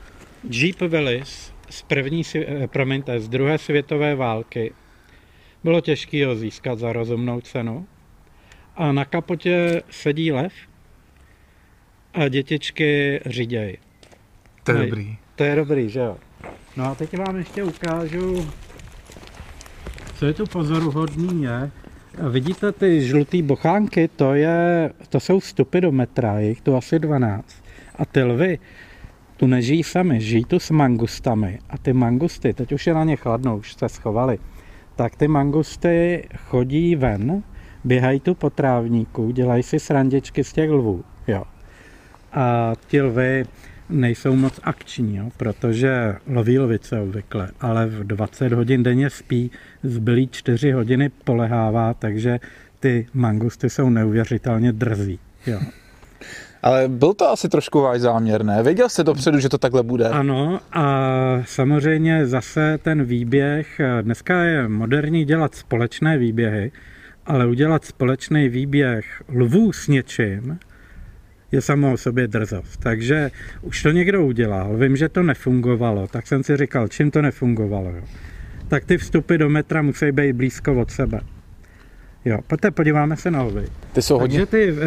Jeep 0.50 0.80
Willis 0.80 1.52
z 1.70 1.82
první, 1.82 2.22
eh, 2.34 2.68
promiňte, 2.68 3.20
z 3.20 3.28
druhé 3.28 3.58
světové 3.58 4.14
války 4.14 4.72
bylo 5.64 5.80
těžké 5.80 6.26
ho 6.26 6.34
získat 6.36 6.78
za 6.78 6.92
rozumnou 6.92 7.40
cenu. 7.40 7.86
A 8.76 8.92
na 8.92 9.04
kapotě 9.04 9.82
sedí 9.90 10.32
lev, 10.32 10.52
a 12.16 12.28
dětičky 12.28 13.20
říděj. 13.26 13.76
To 14.64 14.72
je 14.72 14.86
dobrý. 14.86 15.16
To 15.36 15.44
je 15.44 15.56
dobrý, 15.56 15.90
že 15.90 16.00
jo. 16.00 16.16
No 16.76 16.84
a 16.84 16.94
teď 16.94 17.18
vám 17.18 17.36
ještě 17.36 17.64
ukážu, 17.64 18.46
co 20.14 20.26
je 20.26 20.34
tu 20.34 20.46
pozoruhodný 20.46 21.42
je. 21.42 21.70
Vidíte 22.30 22.72
ty 22.72 23.02
žluté 23.06 23.42
bochánky, 23.42 24.08
to, 24.08 24.34
je, 24.34 24.90
to 25.08 25.20
jsou 25.20 25.40
vstupy 25.40 25.80
do 25.80 25.92
metra, 25.92 26.38
jich 26.38 26.60
tu 26.60 26.76
asi 26.76 26.98
12. 26.98 27.62
A 27.96 28.04
ty 28.04 28.22
lvy 28.22 28.58
tu 29.36 29.46
nežijí 29.46 29.82
sami, 29.82 30.20
žijí 30.20 30.44
tu 30.44 30.58
s 30.58 30.70
mangustami. 30.70 31.58
A 31.70 31.78
ty 31.78 31.92
mangusty, 31.92 32.52
teď 32.52 32.72
už 32.72 32.86
je 32.86 32.94
na 32.94 33.04
ně 33.04 33.16
chladno, 33.16 33.56
už 33.56 33.74
se 33.74 33.88
schovali, 33.88 34.38
tak 34.96 35.16
ty 35.16 35.28
mangusty 35.28 36.24
chodí 36.36 36.96
ven, 36.96 37.42
běhají 37.84 38.20
tu 38.20 38.34
po 38.34 38.50
trávníku, 38.50 39.30
dělají 39.30 39.62
si 39.62 39.80
srandičky 39.80 40.44
z 40.44 40.52
těch 40.52 40.70
lvů. 40.70 41.04
Jo 41.28 41.42
a 42.36 42.72
ti 42.88 43.02
lvy 43.02 43.44
nejsou 43.90 44.36
moc 44.36 44.60
akční, 44.62 45.16
jo, 45.16 45.28
protože 45.36 46.14
loví 46.26 46.58
lvice 46.58 47.00
obvykle, 47.00 47.48
ale 47.60 47.86
v 47.86 48.04
20 48.04 48.52
hodin 48.52 48.82
denně 48.82 49.10
spí, 49.10 49.50
zbylý 49.82 50.28
4 50.28 50.72
hodiny 50.72 51.08
polehává, 51.08 51.94
takže 51.94 52.40
ty 52.80 53.06
mangusty 53.14 53.70
jsou 53.70 53.90
neuvěřitelně 53.90 54.72
drzí. 54.72 55.18
Jo. 55.46 55.60
Ale 56.62 56.88
byl 56.88 57.14
to 57.14 57.30
asi 57.30 57.48
trošku 57.48 57.80
váš 57.80 58.00
záměr, 58.00 58.44
ne? 58.44 58.62
Věděl 58.62 58.88
jste 58.88 59.04
dopředu, 59.04 59.38
že 59.38 59.48
to 59.48 59.58
takhle 59.58 59.82
bude? 59.82 60.08
Ano 60.08 60.60
a 60.72 60.86
samozřejmě 61.44 62.26
zase 62.26 62.78
ten 62.82 63.04
výběh, 63.04 63.80
dneska 64.02 64.42
je 64.42 64.68
moderní 64.68 65.24
dělat 65.24 65.54
společné 65.54 66.18
výběhy, 66.18 66.72
ale 67.26 67.46
udělat 67.46 67.84
společný 67.84 68.48
výběh 68.48 69.22
lvů 69.28 69.72
s 69.72 69.88
něčím, 69.88 70.58
je 71.56 71.62
samo 71.62 71.92
o 71.92 71.96
sobě 71.96 72.28
drzost. 72.28 72.80
Takže 72.80 73.30
už 73.62 73.82
to 73.82 73.90
někdo 73.90 74.26
udělal, 74.26 74.76
vím, 74.76 74.96
že 74.96 75.08
to 75.08 75.22
nefungovalo, 75.22 76.06
tak 76.06 76.26
jsem 76.26 76.44
si 76.44 76.56
říkal, 76.56 76.88
čím 76.88 77.10
to 77.10 77.22
nefungovalo. 77.22 77.90
Jo? 77.90 78.02
Tak 78.68 78.84
ty 78.84 78.98
vstupy 78.98 79.36
do 79.38 79.48
metra 79.48 79.82
musí 79.82 80.12
být 80.12 80.32
blízko 80.32 80.74
od 80.74 80.90
sebe. 80.90 81.20
Jo, 82.24 82.38
poté 82.46 82.70
podíváme 82.70 83.16
se 83.16 83.30
na 83.30 83.42
ovy. 83.42 83.64
Ty 83.92 84.02
jsou 84.02 84.18
hodně... 84.18 84.46
Takže 84.46 84.46
ty 84.46 84.72
uh, 84.72 84.78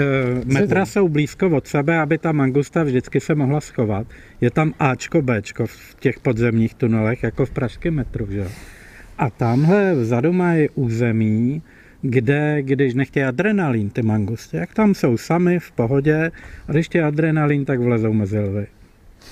metra 0.46 0.86
jsou 0.86 1.10
blízko 1.10 1.50
od 1.50 1.68
sebe, 1.68 1.98
aby 1.98 2.18
ta 2.18 2.32
mangusta 2.32 2.84
vždycky 2.84 3.20
se 3.20 3.36
mohla 3.36 3.62
schovat. 3.62 4.08
Je 4.42 4.52
tam 4.52 4.74
Ačko, 4.80 5.22
Bčko 5.22 5.68
v 5.68 5.96
těch 6.00 6.20
podzemních 6.20 6.74
tunelech, 6.74 7.24
jako 7.24 7.46
v 7.46 7.50
pražském 7.50 7.94
metru, 7.94 8.28
že 8.32 8.48
A 9.18 9.30
tamhle 9.30 9.96
vzadu 9.96 10.34
mají 10.34 10.70
území, 10.76 11.62
kde, 12.02 12.62
když 12.62 12.94
nechtějí 12.94 13.24
adrenalin, 13.24 13.90
ty 13.90 14.02
mangusty, 14.02 14.58
jak 14.58 14.74
tam 14.74 14.96
jsou 14.96 15.18
sami 15.18 15.60
v 15.60 15.72
pohodě, 15.72 16.32
a 16.68 16.72
když 16.72 16.86
chtějí 16.86 17.04
adrenalin, 17.04 17.66
tak 17.66 17.80
vlezou 17.80 18.14
mezi 18.14 18.40
lvy. 18.40 18.68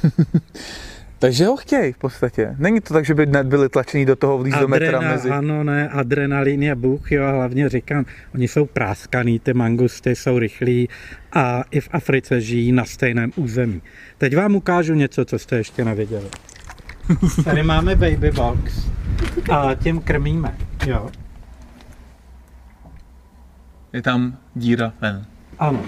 Takže 1.20 1.46
ho 1.46 1.56
chtějí 1.56 1.94
v 1.94 1.98
podstatě. 1.98 2.56
Není 2.58 2.82
to 2.82 2.94
tak, 2.94 3.06
že 3.06 3.14
by 3.14 3.26
byli 3.26 3.70
tlačení 3.70 4.06
do 4.06 4.16
toho 4.16 4.38
blíž 4.38 4.56
do 4.60 4.68
metra 4.68 5.02
mezi... 5.02 5.30
Ano, 5.30 5.64
ne, 5.64 5.90
adrenalin 5.90 6.64
je 6.64 6.76
bůh, 6.76 7.12
jo, 7.12 7.24
a 7.24 7.32
hlavně 7.32 7.70
říkám, 7.70 8.06
oni 8.36 8.48
jsou 8.48 8.66
práskaný, 8.66 9.40
ty 9.40 9.54
mangusty 9.54 10.16
jsou 10.16 10.40
rychlí 10.40 10.90
a 11.34 11.64
i 11.72 11.80
v 11.80 11.90
Africe 11.92 12.42
žijí 12.42 12.72
na 12.72 12.86
stejném 12.86 13.32
území. 13.36 13.82
Teď 14.18 14.36
vám 14.36 14.56
ukážu 14.56 14.94
něco, 14.94 15.26
co 15.26 15.40
jste 15.40 15.58
ještě 15.58 15.86
neviděli. 15.86 16.28
Tady 17.44 17.64
máme 17.64 17.96
baby 17.96 18.32
box 18.32 18.90
a 19.52 19.76
tím 19.76 20.00
krmíme, 20.00 20.56
jo 20.88 21.10
je 23.98 24.02
tam 24.02 24.38
díra 24.56 24.94
ven. 25.02 25.26
Ano. 25.60 25.82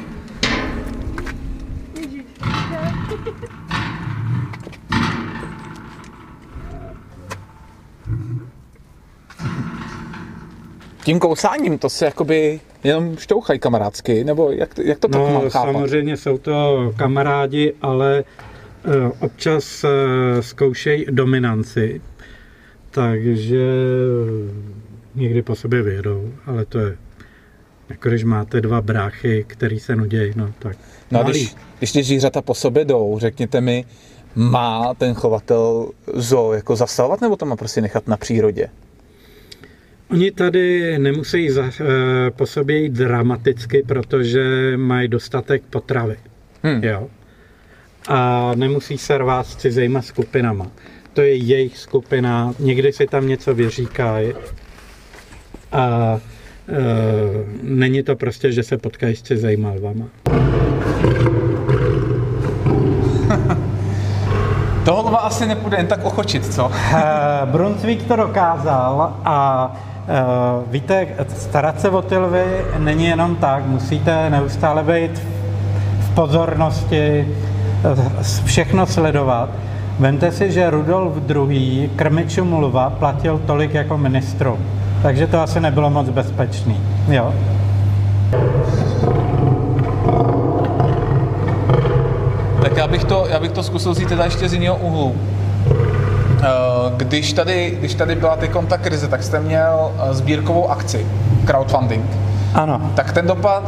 Tím 11.03 11.19
kousáním 11.19 11.77
to 11.77 11.89
se 11.89 12.05
jakoby 12.05 12.59
jenom 12.83 13.17
šťouchají 13.17 13.59
kamarádsky, 13.59 14.23
nebo 14.23 14.51
jak, 14.51 14.79
jak 14.79 14.99
to 14.99 15.07
tak 15.07 15.21
no, 15.21 15.33
mám 15.33 15.49
chápat? 15.49 15.73
samozřejmě 15.73 16.17
jsou 16.17 16.37
to 16.37 16.93
kamarádi, 16.97 17.73
ale 17.81 18.23
uh, 18.85 19.11
občas 19.19 19.83
uh, 19.83 19.89
zkoušejí 20.41 21.05
dominanci, 21.09 22.01
takže 22.91 23.65
někdy 25.15 25.41
po 25.41 25.55
sobě 25.55 25.81
vědou, 25.81 26.33
ale 26.45 26.65
to 26.65 26.79
je 26.79 26.97
jako 27.89 28.09
když 28.09 28.23
máte 28.23 28.61
dva 28.61 28.81
bráchy, 28.81 29.45
který 29.47 29.79
se 29.79 29.95
nudějí, 29.95 30.33
no 30.35 30.53
tak. 30.59 30.77
No 31.11 31.19
a 31.19 31.23
když, 31.23 31.55
když 31.77 31.91
ty 31.91 32.03
zvířata 32.03 32.41
po 32.41 32.53
sobě 32.53 32.85
jdou, 32.85 33.17
řekněte 33.19 33.61
mi, 33.61 33.85
má 34.35 34.93
ten 34.93 35.13
chovatel 35.13 35.89
zoo 36.13 36.53
jako 36.53 36.75
zastavovat, 36.75 37.21
nebo 37.21 37.35
to 37.35 37.45
má 37.45 37.55
prostě 37.55 37.81
nechat 37.81 38.07
na 38.07 38.17
přírodě? 38.17 38.69
Oni 40.11 40.31
tady 40.31 40.97
nemusí 40.99 41.49
za, 41.49 41.63
e, 41.65 41.71
po 42.31 42.45
sobě 42.45 42.77
jít 42.77 42.93
dramaticky, 42.93 43.83
protože 43.87 44.73
mají 44.77 45.07
dostatek 45.07 45.63
potravy. 45.69 46.17
Hmm. 46.63 46.83
Jo? 46.83 47.07
A 48.07 48.51
nemusí 48.55 48.97
se 48.97 49.17
rvát 49.17 49.47
s 49.47 49.55
cizejma 49.55 50.01
skupinama. 50.01 50.67
To 51.13 51.21
je 51.21 51.35
jejich 51.35 51.77
skupina, 51.77 52.53
někdy 52.59 52.93
si 52.93 53.07
tam 53.07 53.27
něco 53.27 53.53
vyříkají. 53.53 54.33
A 55.71 56.19
není 57.63 58.03
to 58.03 58.15
prostě, 58.15 58.51
že 58.51 58.63
se 58.63 58.77
potkají 58.77 59.15
s 59.15 59.21
cizejma 59.21 59.71
lvama. 59.71 60.05
Toho 64.85 65.09
lva 65.09 65.17
asi 65.17 65.45
nepůjde 65.45 65.77
jen 65.77 65.87
tak 65.87 66.05
ochočit, 66.05 66.53
co? 66.53 66.71
Eh, 66.93 67.01
Brunswick 67.45 68.07
to 68.07 68.15
dokázal 68.15 69.13
a 69.25 69.71
víte, 70.67 71.07
starat 71.27 71.81
se 71.81 71.89
o 71.89 72.01
ty 72.01 72.17
lvy 72.17 72.45
není 72.77 73.05
jenom 73.05 73.35
tak, 73.35 73.65
musíte 73.65 74.29
neustále 74.29 74.83
být 74.83 75.19
v 75.99 76.15
pozornosti, 76.15 77.27
všechno 78.45 78.85
sledovat. 78.85 79.49
Vemte 79.99 80.31
si, 80.31 80.51
že 80.51 80.69
Rudolf 80.69 81.13
II. 81.29 81.89
krmičům 81.95 82.53
lva 82.53 82.89
platil 82.89 83.41
tolik 83.45 83.73
jako 83.73 83.97
ministru. 83.97 84.57
Takže 85.01 85.27
to 85.27 85.41
asi 85.41 85.59
nebylo 85.59 85.89
moc 85.89 86.09
bezpečný. 86.09 86.77
Jo. 87.07 87.33
Tak 92.61 92.77
já 92.77 92.87
bych 92.87 93.03
to, 93.03 93.25
já 93.29 93.39
bych 93.39 93.51
to 93.51 93.63
zkusil 93.63 93.91
vzít 93.91 94.09
teda 94.09 94.25
ještě 94.25 94.49
z 94.49 94.53
jiného 94.53 94.75
úhlu. 94.75 95.15
Eh, 96.41 96.45
když 96.97 97.33
tady, 97.33 97.77
když 97.79 97.93
tady 97.93 98.15
byla 98.15 98.35
ty 98.35 98.49
ta 98.67 98.77
krize, 98.77 99.07
tak 99.07 99.23
jste 99.23 99.39
měl 99.39 99.91
eh, 99.97 100.13
sbírkovou 100.13 100.69
akci, 100.69 101.07
crowdfunding. 101.45 102.05
Ano. 102.53 102.81
Tak 102.95 103.11
ten 103.11 103.27
dopad 103.27 103.63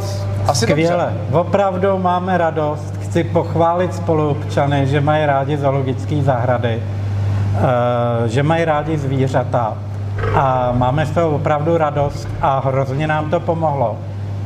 asi 0.46 0.66
Skvěle. 0.66 1.12
Dobře. 1.30 1.38
Opravdu 1.38 1.98
máme 1.98 2.38
radost. 2.38 2.94
Chci 3.02 3.24
pochválit 3.24 3.94
spoluobčany, 3.94 4.86
že 4.86 5.00
mají 5.00 5.26
rádi 5.26 5.56
zoologické 5.56 6.22
zahrady, 6.22 6.82
eh, 7.54 8.28
že 8.28 8.42
mají 8.42 8.64
rádi 8.64 8.98
zvířata 8.98 9.76
a 10.34 10.72
máme 10.72 11.06
z 11.06 11.10
toho 11.10 11.30
opravdu 11.30 11.76
radost 11.76 12.28
a 12.40 12.62
hrozně 12.64 13.06
nám 13.06 13.30
to 13.30 13.40
pomohlo, 13.40 13.96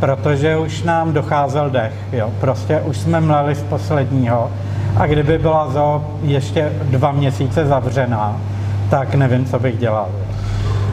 protože 0.00 0.56
už 0.56 0.82
nám 0.82 1.12
docházel 1.12 1.70
dech. 1.70 1.92
Jo. 2.12 2.30
Prostě 2.40 2.80
už 2.80 2.98
jsme 2.98 3.20
mleli 3.20 3.54
z 3.54 3.62
posledního 3.62 4.50
a 4.96 5.06
kdyby 5.06 5.38
byla 5.38 5.70
zo 5.70 6.04
ještě 6.22 6.72
dva 6.82 7.12
měsíce 7.12 7.66
zavřená, 7.66 8.36
tak 8.90 9.14
nevím, 9.14 9.44
co 9.44 9.58
bych 9.58 9.78
dělal. 9.78 10.08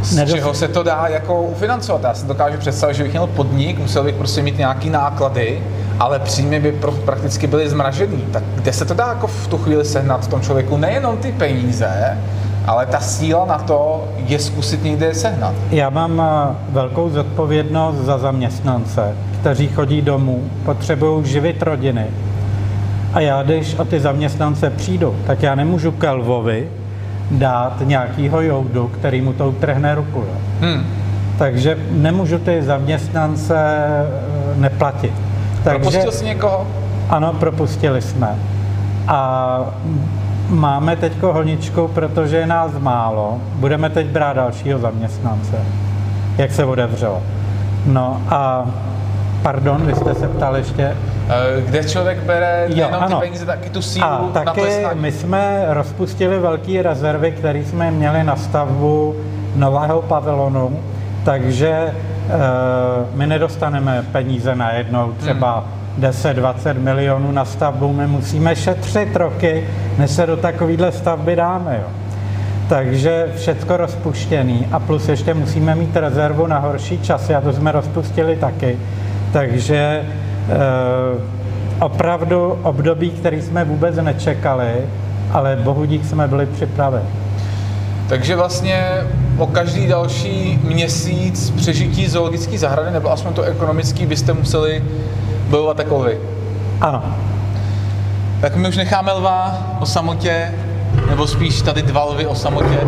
Z 0.02 0.16
Nedost... 0.16 0.36
čeho 0.36 0.54
se 0.54 0.68
to 0.68 0.84
dá 0.84 1.08
jako 1.08 1.42
ufinancovat? 1.42 2.04
Já 2.04 2.14
si 2.14 2.28
dokážu 2.28 2.58
představit, 2.58 2.94
že 2.94 3.04
bych 3.04 3.12
měl 3.12 3.28
podnik, 3.28 3.80
musel 3.80 4.04
bych 4.04 4.16
prostě 4.16 4.42
mít 4.42 4.58
nějaký 4.58 4.90
náklady, 4.90 5.64
ale 6.00 6.20
příjmy 6.20 6.60
by 6.60 6.72
prakticky 7.06 7.48
byly 7.48 7.70
zmražený. 7.70 8.26
Tak 8.32 8.44
kde 8.56 8.74
se 8.74 8.86
to 8.86 8.94
dá 8.94 9.08
jako 9.08 9.28
v 9.28 9.48
tu 9.48 9.58
chvíli 9.58 9.86
sehnat 9.86 10.26
v 10.26 10.28
tom 10.28 10.42
člověku? 10.42 10.78
Nejenom 10.78 11.18
ty 11.18 11.32
peníze, 11.32 12.18
ale 12.67 12.86
ta 12.86 12.99
síla 12.99 13.45
na 13.45 13.58
to 13.58 14.08
je 14.15 14.39
zkusit 14.39 14.84
někde 14.84 15.13
sehnat. 15.13 15.54
Já 15.71 15.89
mám 15.89 16.21
eh, 16.21 16.56
velkou 16.69 17.10
zodpovědnost 17.10 17.95
za 17.95 18.17
zaměstnance, 18.17 19.15
kteří 19.39 19.67
chodí 19.67 20.02
domů, 20.02 20.43
potřebují 20.65 21.26
živit 21.26 21.62
rodiny. 21.62 22.06
A 23.13 23.19
já, 23.19 23.43
když 23.43 23.76
o 23.76 23.86
ty 23.86 23.99
zaměstnance 23.99 24.69
přijdu, 24.69 25.15
tak 25.28 25.43
já 25.43 25.56
nemůžu 25.56 25.91
ke 25.91 26.10
lvovi 26.12 26.69
dát 27.32 27.82
nějakýho 27.84 28.41
joudu, 28.41 28.88
který 28.88 29.21
mu 29.21 29.34
to 29.34 29.49
utrhne 29.49 29.95
ruku. 29.95 30.23
Hmm. 30.62 30.86
Takže 31.38 31.78
nemůžu 31.91 32.38
ty 32.38 32.62
zaměstnance 32.62 33.56
eh, 33.58 34.60
neplatit. 34.60 35.13
Takže, 35.63 35.80
Propustil 35.80 36.12
jsi 36.12 36.26
někoho? 36.26 36.67
Ano, 37.10 37.34
propustili 37.34 38.02
jsme. 38.02 38.36
A 39.08 39.60
Máme 40.54 40.96
teď 40.96 41.22
honičku, 41.22 41.88
protože 41.88 42.38
je 42.38 42.48
nás 42.48 42.72
málo. 42.80 43.42
Budeme 43.56 43.89
teď 43.89 44.08
brát 44.08 44.34
dalšího 44.34 44.80
zaměstnance, 44.80 45.58
jak 46.38 46.52
se 46.52 46.66
otevřelo. 46.66 47.24
No 47.86 48.22
a 48.30 48.66
pardon, 49.44 49.86
vy 49.86 49.96
jste 49.96 50.13
se 50.16 50.28
ptal 50.28 50.58
ještě? 50.58 50.84
Eh, 51.30 51.62
kde 51.62 51.84
člověk 51.84 52.20
bere 52.20 52.66
jo, 52.68 52.76
jenom 52.76 53.04
ano. 53.04 53.20
ty 53.20 53.26
peníze, 53.26 53.46
taky 53.46 53.70
tu 53.70 53.82
sílu 53.82 54.06
a 54.06 54.30
taky 54.34 54.84
na 54.84 54.89
my 54.94 55.12
jsme 55.12 55.66
rozpustili 55.70 56.39
velké 56.39 56.82
rezervy, 56.82 57.32
které 57.32 57.60
jsme 57.60 57.92
měli 57.92 58.24
na 58.24 58.36
stavbu 58.36 59.16
nového 59.56 60.02
pavilonu, 60.02 60.80
takže 61.26 61.70
e, 61.70 61.94
my 63.13 63.28
nedostaneme 63.28 64.06
peníze 64.12 64.56
najednou 64.56 65.13
třeba 65.13 65.54
hmm 65.60 65.83
10-20 66.00 66.80
milionů 66.80 67.32
na 67.32 67.46
stavbu, 67.46 67.94
my 67.94 68.08
musíme 68.08 68.56
šetřit 68.56 69.16
roky, 69.16 69.68
než 69.98 70.12
se 70.12 70.26
do 70.26 70.38
takovéhle 70.38 70.92
stavby 70.92 71.36
dáme. 71.36 71.80
Jo. 71.82 71.88
Takže 72.70 73.32
všecko 73.36 73.78
rozpuštěný 73.78 74.68
a 74.72 74.80
plus 74.80 75.10
ještě 75.10 75.34
musíme 75.34 75.76
mít 75.76 75.96
rezervu 75.96 76.48
na 76.48 76.60
horší 76.60 77.00
časy 77.00 77.36
a 77.36 77.42
to 77.42 77.54
jsme 77.54 77.72
rozpustili 77.72 78.36
taky. 78.36 78.78
Takže 79.34 79.76
e, 79.76 80.04
opravdu 81.80 82.60
období, 82.64 83.10
který 83.10 83.42
jsme 83.42 83.64
vůbec 83.64 83.96
nečekali, 83.96 84.72
ale 85.32 85.56
bohu 85.56 85.86
dík 85.86 86.06
jsme 86.06 86.28
byli 86.28 86.46
připraveni. 86.46 87.10
Takže 88.10 88.36
vlastně 88.36 88.88
o 89.38 89.48
každý 89.48 89.88
další 89.88 90.60
měsíc 90.64 91.50
přežití 91.50 92.08
zoologické 92.08 92.58
zahrady, 92.58 92.92
nebo 92.92 93.12
aspoň 93.12 93.34
to 93.34 93.42
ekonomický, 93.42 94.06
byste 94.06 94.34
museli 94.34 94.84
bojovat 95.54 95.80
jako 95.80 96.00
vy. 96.00 96.20
Ano. 96.82 97.04
Tak 98.42 98.56
my 98.56 98.70
už 98.70 98.78
necháme 98.78 99.12
lva 99.12 99.58
o 99.80 99.86
samotě, 99.86 100.54
nebo 101.10 101.28
spíš 101.28 101.62
tady 101.62 101.82
dva 101.82 102.04
lvy 102.04 102.26
o 102.26 102.36
samotě. 102.36 102.80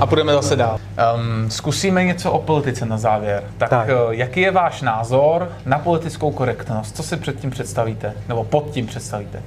A 0.00 0.06
půjdeme 0.06 0.32
zase 0.32 0.56
dál. 0.56 0.78
Um, 0.78 1.50
zkusíme 1.50 2.04
něco 2.04 2.32
o 2.32 2.38
politice 2.38 2.86
na 2.86 2.98
závěr. 2.98 3.42
Tak, 3.58 3.70
tak. 3.70 3.88
Uh, 3.88 4.12
jaký 4.12 4.40
je 4.40 4.50
váš 4.50 4.82
názor 4.82 5.48
na 5.66 5.78
politickou 5.78 6.30
korektnost? 6.30 6.96
Co 6.96 7.02
si 7.02 7.16
před 7.16 7.40
tím 7.40 7.50
představíte? 7.50 8.12
Nebo 8.28 8.44
pod 8.44 8.70
tím 8.70 8.86
představíte? 8.86 9.42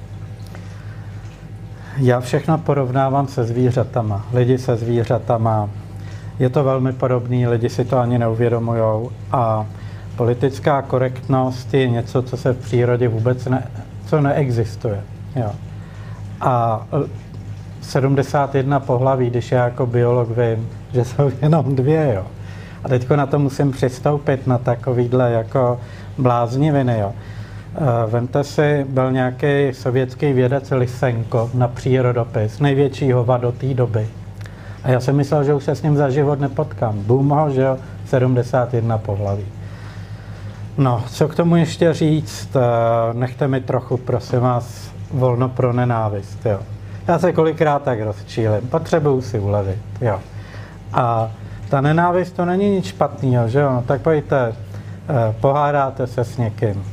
Já 1.96 2.20
všechno 2.20 2.58
porovnávám 2.58 3.28
se 3.28 3.44
zvířatama. 3.44 4.26
Lidi 4.32 4.58
se 4.58 4.76
zvířatama. 4.76 5.68
Je 6.38 6.48
to 6.48 6.64
velmi 6.64 6.92
podobný, 6.92 7.46
lidi 7.46 7.68
si 7.68 7.84
to 7.84 7.98
ani 7.98 8.18
neuvědomují. 8.18 9.08
A 9.32 9.66
politická 10.18 10.82
korektnost 10.82 11.74
je 11.74 11.88
něco, 11.88 12.22
co 12.22 12.36
se 12.36 12.52
v 12.52 12.58
přírodě 12.58 13.08
vůbec 13.08 13.44
ne, 13.44 13.68
co 14.06 14.20
neexistuje. 14.20 15.00
Jo. 15.36 15.50
A 16.40 16.86
71 17.80 18.80
pohlaví, 18.80 19.30
když 19.30 19.52
já 19.52 19.64
jako 19.64 19.86
biolog 19.86 20.28
vím, 20.28 20.68
že 20.92 21.04
jsou 21.04 21.30
jenom 21.42 21.76
dvě, 21.76 22.12
jo. 22.14 22.24
A 22.84 22.88
teďko 22.88 23.16
na 23.16 23.26
to 23.26 23.38
musím 23.38 23.72
přistoupit 23.72 24.46
na 24.46 24.58
takovýhle 24.58 25.32
jako 25.32 25.80
blázniviny, 26.18 26.98
jo. 26.98 27.12
E, 27.14 28.10
vemte 28.10 28.44
si, 28.44 28.86
byl 28.88 29.12
nějaký 29.12 29.72
sovětský 29.72 30.32
vědec 30.32 30.70
Lysenko 30.70 31.50
na 31.54 31.68
přírodopis, 31.68 32.60
největší 32.60 33.12
hova 33.12 33.36
do 33.36 33.52
té 33.52 33.74
doby. 33.74 34.08
A 34.84 34.90
já 34.90 35.00
jsem 35.00 35.16
myslel, 35.16 35.44
že 35.44 35.54
už 35.54 35.64
se 35.64 35.74
s 35.74 35.82
ním 35.82 35.96
za 35.96 36.10
život 36.10 36.40
nepotkám. 36.40 37.02
Boom 37.02 37.28
ho, 37.28 37.50
že 37.50 37.62
jo, 37.62 37.78
71 38.06 38.98
pohlaví. 38.98 39.57
No, 40.78 41.04
co 41.10 41.28
k 41.28 41.34
tomu 41.34 41.56
ještě 41.56 41.94
říct? 41.94 42.56
Eh, 42.56 43.14
nechte 43.14 43.48
mi 43.48 43.60
trochu, 43.60 43.96
prosím 43.96 44.40
vás, 44.40 44.90
volno 45.10 45.48
pro 45.48 45.72
nenávist, 45.72 46.46
jo. 46.46 46.60
Já 47.08 47.18
se 47.18 47.32
kolikrát 47.32 47.82
tak 47.82 48.00
rozčílim, 48.00 48.68
potřebuju 48.68 49.22
si 49.22 49.38
ulevit, 49.38 49.78
jo. 50.00 50.20
A 50.92 51.30
ta 51.68 51.80
nenávist 51.80 52.36
to 52.36 52.44
není 52.44 52.70
nic 52.70 52.86
špatného, 52.86 53.48
že 53.48 53.60
jo? 53.60 53.70
No, 53.72 53.82
tak 53.82 54.00
pojďte, 54.00 54.52
eh, 54.52 55.34
pohádáte 55.40 56.06
se 56.06 56.24
s 56.24 56.36
někým. 56.36 56.84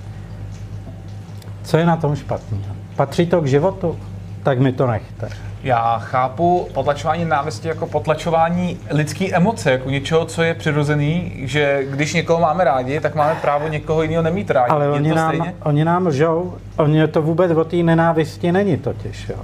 Co 1.63 1.77
je 1.77 1.85
na 1.85 1.95
tom 1.97 2.15
špatného? 2.15 2.75
Patří 2.95 3.25
to 3.25 3.41
k 3.41 3.47
životu? 3.47 3.99
Tak 4.43 4.59
mi 4.59 4.71
to 4.71 4.87
nechte. 4.87 5.29
Já 5.65 5.99
chápu 5.99 6.67
potlačování 6.73 7.25
návisti 7.25 7.67
jako 7.67 7.87
potlačování 7.87 8.77
lidské 8.89 9.25
emoce, 9.31 9.71
jako 9.71 9.89
něčeho, 9.89 10.25
co 10.25 10.43
je 10.43 10.53
přirozený, 10.53 11.31
že 11.37 11.85
když 11.89 12.13
někoho 12.13 12.39
máme 12.39 12.63
rádi, 12.63 12.99
tak 12.99 13.15
máme 13.15 13.35
právo 13.41 13.67
někoho 13.67 14.03
jiného 14.03 14.23
nemít 14.23 14.51
rádi. 14.51 14.69
Ale 14.69 14.89
oni 14.89 15.13
nám, 15.13 15.53
oni 15.63 15.85
nám 15.85 16.11
žou, 16.11 16.53
oni 16.77 17.07
to 17.07 17.21
vůbec 17.21 17.51
o 17.51 17.63
té 17.63 17.75
nenávisti 17.75 18.51
není 18.51 18.77
totiž. 18.77 19.29
Jo. 19.29 19.35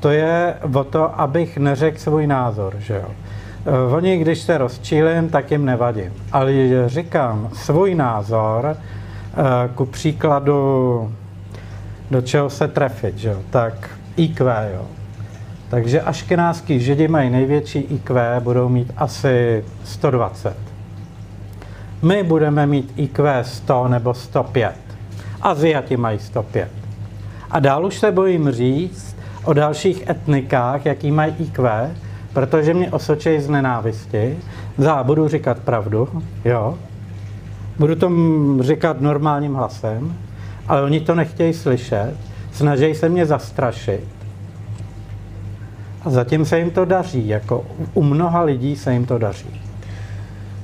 To 0.00 0.10
je 0.10 0.54
o 0.74 0.84
to, 0.84 1.20
abych 1.20 1.58
neřekl 1.58 1.98
svůj 1.98 2.26
názor. 2.26 2.74
Že 2.78 2.94
jo. 2.94 3.08
Eh, 3.66 3.94
oni, 3.94 4.18
když 4.18 4.38
se 4.38 4.58
rozčílim, 4.58 5.28
tak 5.28 5.50
jim 5.50 5.64
nevadím. 5.64 6.12
Ale 6.32 6.52
když 6.52 6.72
říkám 6.86 7.50
svůj 7.52 7.94
názor, 7.94 8.76
eh, 8.76 9.68
ku 9.74 9.86
příkladu, 9.86 11.12
do 12.10 12.22
čeho 12.22 12.50
se 12.50 12.68
trefit, 12.68 13.18
že 13.18 13.28
jo, 13.28 13.38
tak 13.50 13.90
IQ, 14.16 14.68
jo. 14.74 14.86
Takže 15.74 16.00
aškenáský 16.00 16.80
židi 16.80 17.08
mají 17.08 17.30
největší 17.30 17.78
IQ, 17.78 18.40
budou 18.40 18.68
mít 18.68 18.92
asi 18.96 19.64
120. 19.84 20.56
My 22.02 22.22
budeme 22.22 22.66
mít 22.66 22.92
IQ 22.96 23.44
100 23.44 23.88
nebo 23.88 24.14
105. 24.14 24.74
Aziati 25.42 25.96
mají 25.96 26.18
105. 26.18 26.68
A 27.50 27.60
dál 27.60 27.86
už 27.86 27.98
se 27.98 28.12
bojím 28.12 28.50
říct 28.50 29.16
o 29.44 29.52
dalších 29.52 30.08
etnikách, 30.08 30.86
jaký 30.86 31.10
mají 31.10 31.34
IQ, 31.38 31.90
protože 32.32 32.74
mě 32.74 32.90
osočejí 32.90 33.40
z 33.40 33.48
nenávisti. 33.48 34.38
Za, 34.78 35.02
budu 35.02 35.28
říkat 35.28 35.58
pravdu, 35.58 36.08
jo. 36.44 36.78
Budu 37.78 37.96
to 37.96 38.10
říkat 38.60 39.00
normálním 39.00 39.54
hlasem, 39.54 40.16
ale 40.68 40.82
oni 40.82 41.00
to 41.00 41.14
nechtějí 41.14 41.52
slyšet, 41.52 42.14
snaží 42.52 42.94
se 42.94 43.08
mě 43.08 43.26
zastrašit 43.26 44.23
a 46.04 46.10
zatím 46.10 46.44
se 46.44 46.58
jim 46.58 46.70
to 46.70 46.84
daří, 46.84 47.28
jako 47.28 47.64
u 47.94 48.02
mnoha 48.02 48.42
lidí 48.42 48.76
se 48.76 48.92
jim 48.92 49.06
to 49.06 49.18
daří. 49.18 49.60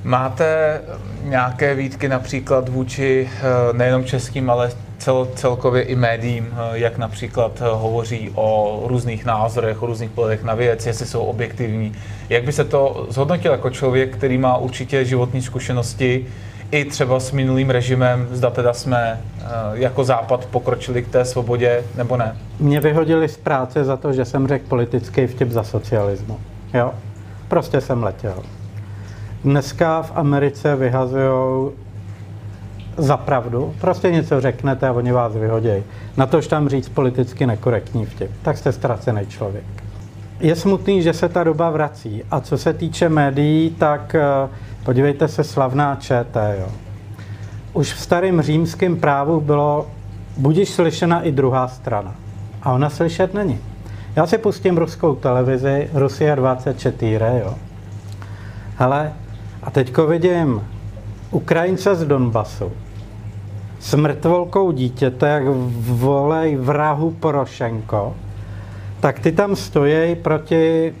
Máte 0.03 0.81
nějaké 1.23 1.75
výtky 1.75 2.07
například 2.07 2.69
vůči 2.69 3.29
eh, 3.29 3.41
nejenom 3.73 4.05
českým, 4.05 4.49
ale 4.49 4.71
cel, 4.97 5.27
celkově 5.35 5.81
i 5.81 5.95
médiím, 5.95 6.47
eh, 6.51 6.57
jak 6.73 6.97
například 6.97 7.59
hovoří 7.59 8.31
o 8.35 8.81
různých 8.85 9.25
názorech, 9.25 9.83
o 9.83 9.85
různých 9.85 10.09
pohledech 10.09 10.43
na 10.43 10.55
věc, 10.55 10.85
jestli 10.85 11.05
jsou 11.05 11.21
objektivní. 11.21 11.93
Jak 12.29 12.43
by 12.43 12.51
se 12.51 12.63
to 12.63 13.07
zhodnotil 13.09 13.51
jako 13.51 13.69
člověk, 13.69 14.17
který 14.17 14.37
má 14.37 14.57
určitě 14.57 15.05
životní 15.05 15.41
zkušenosti, 15.41 16.27
i 16.71 16.85
třeba 16.85 17.19
s 17.19 17.31
minulým 17.31 17.69
režimem, 17.69 18.27
zda 18.31 18.49
teda 18.49 18.73
jsme 18.73 19.21
eh, 19.41 19.45
jako 19.73 20.03
Západ 20.03 20.45
pokročili 20.45 21.03
k 21.03 21.07
té 21.07 21.25
svobodě, 21.25 21.83
nebo 21.97 22.17
ne? 22.17 22.37
Mě 22.59 22.79
vyhodili 22.79 23.27
z 23.27 23.37
práce 23.37 23.83
za 23.83 23.97
to, 23.97 24.13
že 24.13 24.25
jsem 24.25 24.47
řekl 24.47 24.65
politický 24.67 25.27
vtip 25.27 25.49
za 25.49 25.63
socialismu. 25.63 26.39
Jo? 26.73 26.93
Prostě 27.47 27.81
jsem 27.81 28.03
letěl. 28.03 28.43
Dneska 29.43 30.01
v 30.01 30.11
Americe 30.15 30.75
vyhazují 30.75 31.71
za 32.97 33.17
pravdu. 33.17 33.73
Prostě 33.81 34.11
něco 34.11 34.41
řeknete 34.41 34.87
a 34.87 34.91
oni 34.91 35.11
vás 35.11 35.35
vyhodějí. 35.35 35.83
Na 36.17 36.25
tož 36.25 36.47
tam 36.47 36.69
říct 36.69 36.89
politicky 36.89 37.45
nekorektní 37.45 38.05
vtip. 38.05 38.31
Tak 38.41 38.57
jste 38.57 38.71
ztracený 38.71 39.25
člověk. 39.27 39.80
Je 40.41 40.55
smutný, 40.55 41.01
že 41.01 41.13
se 41.13 41.29
ta 41.29 41.43
doba 41.43 41.69
vrací. 41.69 42.23
A 42.31 42.39
co 42.39 42.57
se 42.57 42.73
týče 42.73 43.09
médií, 43.09 43.69
tak 43.69 44.15
eh, 44.15 44.49
Podívejte 44.83 45.27
se, 45.27 45.43
slavná 45.43 45.95
ČT. 45.95 46.55
Jo. 46.59 46.67
Už 47.73 47.93
v 47.93 47.99
starém 47.99 48.41
římském 48.41 48.97
právu 48.97 49.41
bylo 49.41 49.87
budíš 50.37 50.69
slyšena 50.69 51.21
i 51.21 51.31
druhá 51.31 51.67
strana. 51.67 52.15
A 52.61 52.71
ona 52.71 52.89
slyšet 52.89 53.33
není. 53.33 53.59
Já 54.15 54.27
si 54.27 54.37
pustím 54.37 54.77
ruskou 54.77 55.15
televizi, 55.15 55.89
Rusia 55.93 56.35
24, 56.35 57.25
jo. 57.43 57.55
Hele, 58.75 59.13
a 59.63 59.71
teďko 59.71 60.07
vidím 60.07 60.61
Ukrajince 61.31 61.95
z 61.95 62.05
Donbasu 62.05 62.71
s 63.79 63.95
mrtvolkou 63.95 64.71
dítěte, 64.71 65.27
jak 65.27 65.43
volej 65.87 66.55
vrahu 66.55 67.11
Porošenko, 67.11 68.15
tak 69.01 69.19
ty 69.19 69.31
tam 69.31 69.55
stojí 69.55 70.15
proti 70.15 70.93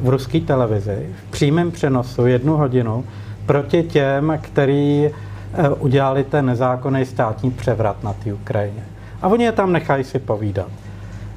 v 0.00 0.08
ruské 0.08 0.40
televizi 0.40 1.06
v 1.20 1.30
přímém 1.30 1.70
přenosu 1.70 2.26
jednu 2.26 2.56
hodinu 2.56 3.04
proti 3.46 3.82
těm, 3.82 4.38
který 4.42 5.06
eh, 5.06 5.68
udělali 5.68 6.24
ten 6.24 6.46
nezákonný 6.46 7.04
státní 7.04 7.50
převrat 7.50 8.04
na 8.04 8.12
té 8.12 8.32
Ukrajině. 8.32 8.84
A 9.22 9.28
oni 9.28 9.44
je 9.44 9.52
tam 9.52 9.72
nechají 9.72 10.04
si 10.04 10.18
povídat. 10.18 10.68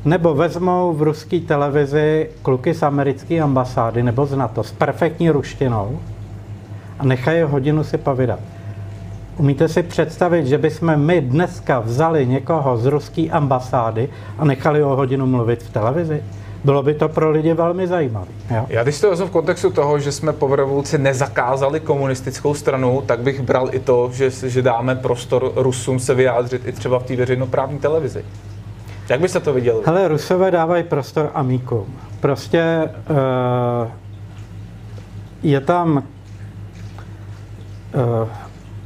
Nebo 0.05 0.35
vezmou 0.35 0.93
v 0.93 1.01
ruské 1.01 1.39
televizi 1.39 2.29
kluky 2.41 2.73
z 2.73 2.83
americké 2.83 3.39
ambasády 3.39 4.03
nebo 4.03 4.25
z 4.25 4.35
NATO 4.35 4.63
s 4.63 4.71
perfektní 4.71 5.29
ruštinou 5.29 5.99
a 6.99 7.05
nechají 7.05 7.41
hodinu 7.41 7.83
si 7.83 7.97
povídat. 7.97 8.39
Umíte 9.39 9.67
si 9.67 9.83
představit, 9.83 10.45
že 10.45 10.57
bychom 10.57 10.97
my 10.97 11.21
dneska 11.21 11.79
vzali 11.79 12.27
někoho 12.27 12.77
z 12.77 12.85
ruské 12.85 13.29
ambasády 13.29 14.09
a 14.37 14.45
nechali 14.45 14.81
ho 14.81 14.95
hodinu 14.95 15.25
mluvit 15.25 15.63
v 15.63 15.69
televizi? 15.69 16.23
bylo 16.63 16.83
by 16.83 16.93
to 16.93 17.09
pro 17.09 17.31
lidi 17.31 17.53
velmi 17.53 17.87
zajímavé. 17.87 18.27
Jo? 18.55 18.65
Já 18.69 18.83
když 18.83 19.01
to 19.01 19.09
vezmu 19.09 19.27
v 19.27 19.31
kontextu 19.31 19.69
toho, 19.69 19.99
že 19.99 20.11
jsme 20.11 20.33
po 20.33 20.55
revoluci 20.55 20.97
nezakázali 20.97 21.79
komunistickou 21.79 22.53
stranu, 22.53 23.03
tak 23.05 23.19
bych 23.19 23.41
bral 23.41 23.69
i 23.71 23.79
to, 23.79 24.09
že, 24.13 24.29
že 24.29 24.61
dáme 24.61 24.95
prostor 24.95 25.51
Rusům 25.55 25.99
se 25.99 26.13
vyjádřit 26.13 26.67
i 26.67 26.71
třeba 26.71 26.99
v 26.99 27.03
té 27.03 27.15
veřejnoprávní 27.15 27.79
televizi. 27.79 28.25
Jak 29.09 29.19
byste 29.19 29.39
to 29.39 29.53
viděli? 29.53 29.81
Hele, 29.85 30.07
Rusové 30.07 30.51
dávají 30.51 30.83
prostor 30.83 31.31
amíkům. 31.33 31.95
Prostě 32.19 32.89
uh, 33.09 33.87
je 35.43 35.61
tam 35.61 36.03
uh, 37.95 38.27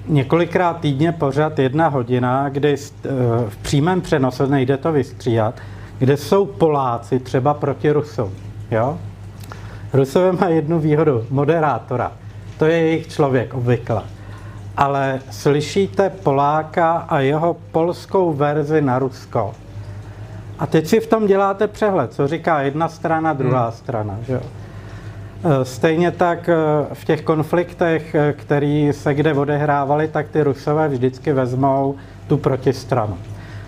několikrát 0.08 0.80
týdně 0.80 1.12
pořád 1.12 1.60
jedna 1.60 1.88
hodina, 1.88 2.50
kdy 2.50 2.76
uh, 2.76 3.12
v 3.50 3.58
přímém 3.58 4.02
přenosu 4.02 4.46
nejde 4.46 4.78
to 4.78 4.92
vystříhat, 4.92 5.56
kde 6.00 6.18
jsou 6.18 6.46
Poláci 6.46 7.20
třeba 7.20 7.54
proti 7.54 7.92
Rusům. 7.92 8.32
Jo? 8.72 8.98
Rusové 9.94 10.32
mají 10.32 10.56
jednu 10.56 10.80
výhodu, 10.80 11.26
moderátora. 11.30 12.12
To 12.58 12.66
je 12.66 12.78
jejich 12.78 13.08
člověk 13.08 13.54
obvykle. 13.54 14.02
Ale 14.78 15.20
slyšíte 15.32 16.10
Poláka 16.10 16.92
a 16.92 17.20
jeho 17.20 17.56
polskou 17.72 18.34
verzi 18.34 18.82
na 18.82 19.00
Rusko. 19.00 19.54
A 20.60 20.66
teď 20.66 20.88
si 20.88 21.00
v 21.00 21.08
tom 21.08 21.28
děláte 21.28 21.68
přehled, 21.68 22.14
co 22.14 22.28
říká 22.28 22.62
jedna 22.62 22.88
strana, 22.88 23.34
druhá 23.34 23.64
hmm. 23.64 23.72
strana. 23.72 24.18
Že? 24.28 24.36
E, 24.36 24.63
stejně 25.64 26.12
tak 26.12 26.50
e, 26.50 26.56
v 26.94 27.06
těch 27.06 27.22
konfliktech, 27.22 28.16
e, 28.16 28.34
které 28.34 28.92
se 28.94 29.14
kde 29.14 29.34
odehrávaly, 29.34 30.08
tak 30.08 30.30
ty 30.30 30.44
Rusové 30.44 30.88
vždycky 30.88 31.34
vezmou 31.34 31.96
tu 32.28 32.38
protistranu. 32.38 33.18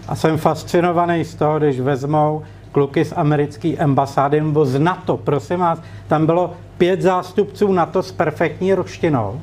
A 0.07 0.15
jsem 0.15 0.37
fascinovaný 0.37 1.25
z 1.25 1.35
toho, 1.35 1.59
když 1.59 1.79
vezmou 1.79 2.43
kluky 2.71 3.05
z 3.05 3.13
americké 3.15 3.77
ambasády 3.77 4.41
nebo 4.41 4.65
z 4.65 4.79
NATO. 4.79 5.17
Prosím 5.17 5.59
vás, 5.59 5.81
tam 6.07 6.25
bylo 6.25 6.53
pět 6.77 7.01
zástupců 7.01 7.73
NATO 7.73 8.03
s 8.03 8.11
perfektní 8.11 8.73
ruštinou 8.73 9.41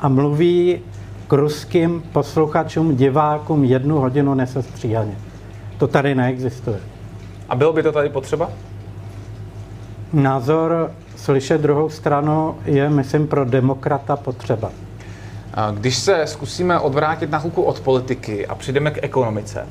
a 0.00 0.08
mluví 0.08 0.80
k 1.28 1.32
ruským 1.32 2.02
posluchačům, 2.12 2.96
divákům 2.96 3.64
jednu 3.64 3.98
hodinu 3.98 4.34
nesestříhaně. 4.34 5.16
To 5.78 5.86
tady 5.86 6.14
neexistuje. 6.14 6.80
A 7.48 7.54
bylo 7.54 7.72
by 7.72 7.82
to 7.82 7.92
tady 7.92 8.08
potřeba? 8.08 8.50
Názor 10.14 10.90
slyšet 11.16 11.60
druhou 11.60 11.88
stranu 11.90 12.56
je, 12.64 12.90
myslím, 12.90 13.26
pro 13.26 13.44
demokrata 13.44 14.16
potřeba. 14.16 14.70
Když 15.74 15.96
se 15.98 16.26
zkusíme 16.26 16.78
odvrátit 16.78 17.30
na 17.30 17.38
chvilku 17.38 17.62
od 17.62 17.80
politiky 17.80 18.46
a 18.46 18.54
přijdeme 18.54 18.90
k 18.90 19.04
ekonomice, 19.04 19.66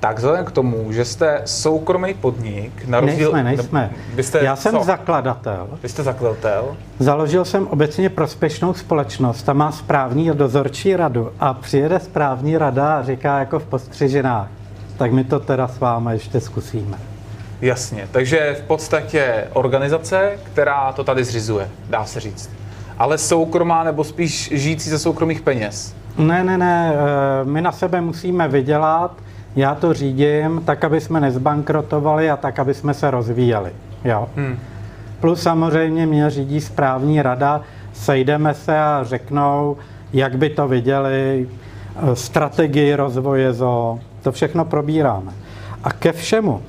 tak 0.00 0.16
vzhledem 0.16 0.44
k 0.44 0.50
tomu, 0.50 0.92
že 0.92 1.04
jste 1.04 1.42
soukromý 1.44 2.14
podnik, 2.14 2.86
na 2.86 3.00
rozdíl... 3.00 3.32
Nejsme, 3.32 3.42
nejsme. 3.44 3.90
Vy 4.14 4.22
jste, 4.22 4.44
Já 4.44 4.56
jsem 4.56 4.78
co? 4.78 4.84
zakladatel. 4.84 5.68
Vy 5.82 5.88
jste 5.88 6.02
zakladatel? 6.02 6.76
Založil 6.98 7.44
jsem 7.44 7.66
obecně 7.66 8.10
prospěšnou 8.10 8.74
společnost, 8.74 9.42
ta 9.42 9.52
má 9.52 9.72
správní 9.72 10.30
a 10.30 10.34
dozorčí 10.34 10.96
radu 10.96 11.32
a 11.40 11.54
přijede 11.54 12.00
správní 12.00 12.58
rada 12.58 12.98
a 12.98 13.02
říká 13.02 13.38
jako 13.38 13.58
v 13.58 13.64
postřižinách, 13.64 14.48
tak 14.96 15.12
my 15.12 15.24
to 15.24 15.40
teda 15.40 15.68
s 15.68 15.80
vámi 15.80 16.12
ještě 16.12 16.40
zkusíme. 16.40 17.11
Jasně, 17.62 18.08
takže 18.12 18.56
v 18.60 18.66
podstatě 18.66 19.44
organizace, 19.52 20.38
která 20.44 20.92
to 20.92 21.04
tady 21.04 21.24
zřizuje, 21.24 21.68
dá 21.90 22.04
se 22.04 22.20
říct 22.20 22.50
ale 23.02 23.18
soukromá 23.18 23.84
nebo 23.84 24.04
spíš 24.04 24.50
žijící 24.54 24.90
ze 24.90 24.98
soukromých 24.98 25.40
peněz? 25.40 25.94
Ne, 26.18 26.44
ne, 26.44 26.58
ne, 26.58 26.92
eh, 26.94 27.44
my 27.44 27.60
na 27.60 27.72
sebe 27.72 28.00
musíme 28.00 28.48
vydělat, 28.48 29.16
já 29.56 29.74
to 29.74 29.94
řídím 29.94 30.62
tak, 30.64 30.84
aby 30.84 31.00
jsme 31.00 31.20
nezbankrotovali 31.20 32.30
a 32.30 32.36
tak, 32.36 32.58
aby 32.58 32.74
jsme 32.74 32.94
se 32.94 33.10
rozvíjeli. 33.10 33.72
Jo. 34.04 34.28
Hmm. 34.36 34.58
Plus 35.20 35.42
samozřejmě 35.42 36.06
mě 36.06 36.30
řídí 36.30 36.60
správní 36.60 37.22
rada, 37.22 37.60
sejdeme 37.92 38.54
se 38.54 38.78
a 38.78 39.00
řeknou, 39.02 39.76
jak 40.12 40.38
by 40.38 40.50
to 40.50 40.68
viděli, 40.68 41.48
eh, 41.96 42.16
strategii 42.16 42.94
rozvoje 42.94 43.52
zo, 43.52 43.98
to 44.22 44.32
všechno 44.32 44.64
probíráme. 44.64 45.32
A 45.84 45.92
ke 45.92 46.12
všemu 46.12 46.62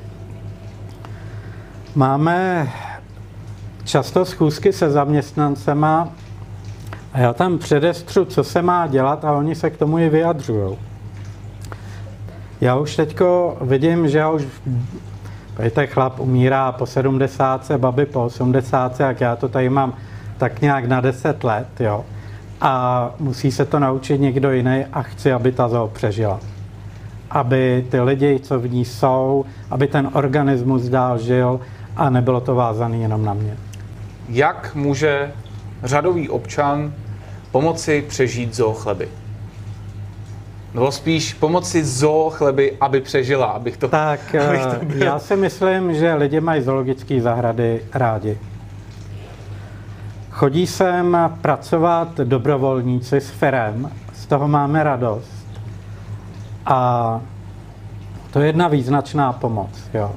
máme 1.96 2.70
často 3.84 4.26
schůzky 4.26 4.74
se 4.74 4.92
zaměstnancema 4.92 6.10
a 7.14 7.20
já 7.20 7.34
tam 7.34 7.58
předestřu, 7.58 8.26
co 8.26 8.44
se 8.44 8.62
má 8.62 8.88
dělat 8.88 9.26
a 9.26 9.34
oni 9.34 9.56
se 9.56 9.70
k 9.70 9.78
tomu 9.78 10.00
i 10.00 10.10
vyjadřují. 10.10 10.78
Já 12.62 12.76
už 12.76 12.96
teďko 12.96 13.58
vidím, 13.62 14.10
že 14.10 14.18
já 14.18 14.30
už 14.30 14.46
Pojďte, 15.56 15.88
chlap 15.88 16.20
umírá 16.20 16.72
po 16.72 16.86
70, 16.86 17.72
baby 17.78 18.06
po 18.06 18.26
80, 18.26 19.00
jak 19.00 19.22
já 19.22 19.36
to 19.36 19.50
tady 19.50 19.70
mám 19.70 19.94
tak 20.38 20.62
nějak 20.62 20.86
na 20.86 21.02
10 21.02 21.44
let, 21.44 21.68
jo. 21.80 22.06
A 22.62 23.12
musí 23.20 23.52
se 23.52 23.66
to 23.66 23.80
naučit 23.80 24.22
někdo 24.22 24.52
jiný 24.52 24.86
a 24.94 25.02
chci, 25.02 25.34
aby 25.34 25.52
ta 25.52 25.70
zoo 25.70 25.88
přežila. 25.88 26.40
Aby 27.32 27.86
ty 27.90 28.02
lidi, 28.02 28.40
co 28.40 28.60
v 28.60 28.72
ní 28.72 28.86
jsou, 28.86 29.46
aby 29.72 29.88
ten 29.88 30.10
organismus 30.14 30.84
dál 30.84 31.18
žil 31.18 31.60
a 31.96 32.10
nebylo 32.10 32.42
to 32.42 32.56
vázané 32.56 32.98
jenom 32.98 33.26
na 33.26 33.34
mě. 33.34 33.58
Jak 34.30 34.76
může 34.76 35.32
řadový 35.84 36.30
občan 36.30 36.94
pomoci 37.52 38.06
přežít 38.08 38.56
zoo 38.56 38.74
chleby? 38.74 39.10
Nebo 40.74 40.92
spíš 40.92 41.34
pomoci 41.34 41.86
zoo 41.86 42.30
chleby, 42.30 42.78
aby 42.82 43.02
přežila, 43.02 43.46
abych 43.46 43.78
to... 43.78 43.88
Tak 43.88 44.36
abych 44.50 44.66
to 44.66 44.76
eh, 44.82 44.86
byl. 44.86 45.04
já 45.04 45.20
si 45.20 45.36
myslím, 45.36 45.94
že 45.94 46.14
lidi 46.14 46.42
mají 46.42 46.62
zoologické 46.62 47.22
zahrady 47.22 47.86
rádi. 47.94 48.38
Chodí 50.32 50.68
sem 50.68 51.18
pracovat 51.42 52.18
dobrovolníci 52.18 53.22
s 53.22 53.30
firem, 53.30 53.92
z 54.14 54.26
toho 54.26 54.48
máme 54.48 54.84
radost. 54.84 55.46
A 56.66 57.22
to 58.32 58.40
je 58.40 58.46
jedna 58.46 58.68
význačná 58.68 59.34
pomoc. 59.34 59.70
Jo. 59.94 60.12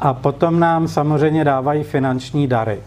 A 0.00 0.14
potom 0.14 0.60
nám 0.60 0.88
samozřejmě 0.88 1.44
dávají 1.44 1.82
finanční 1.82 2.46
dary. 2.46 2.78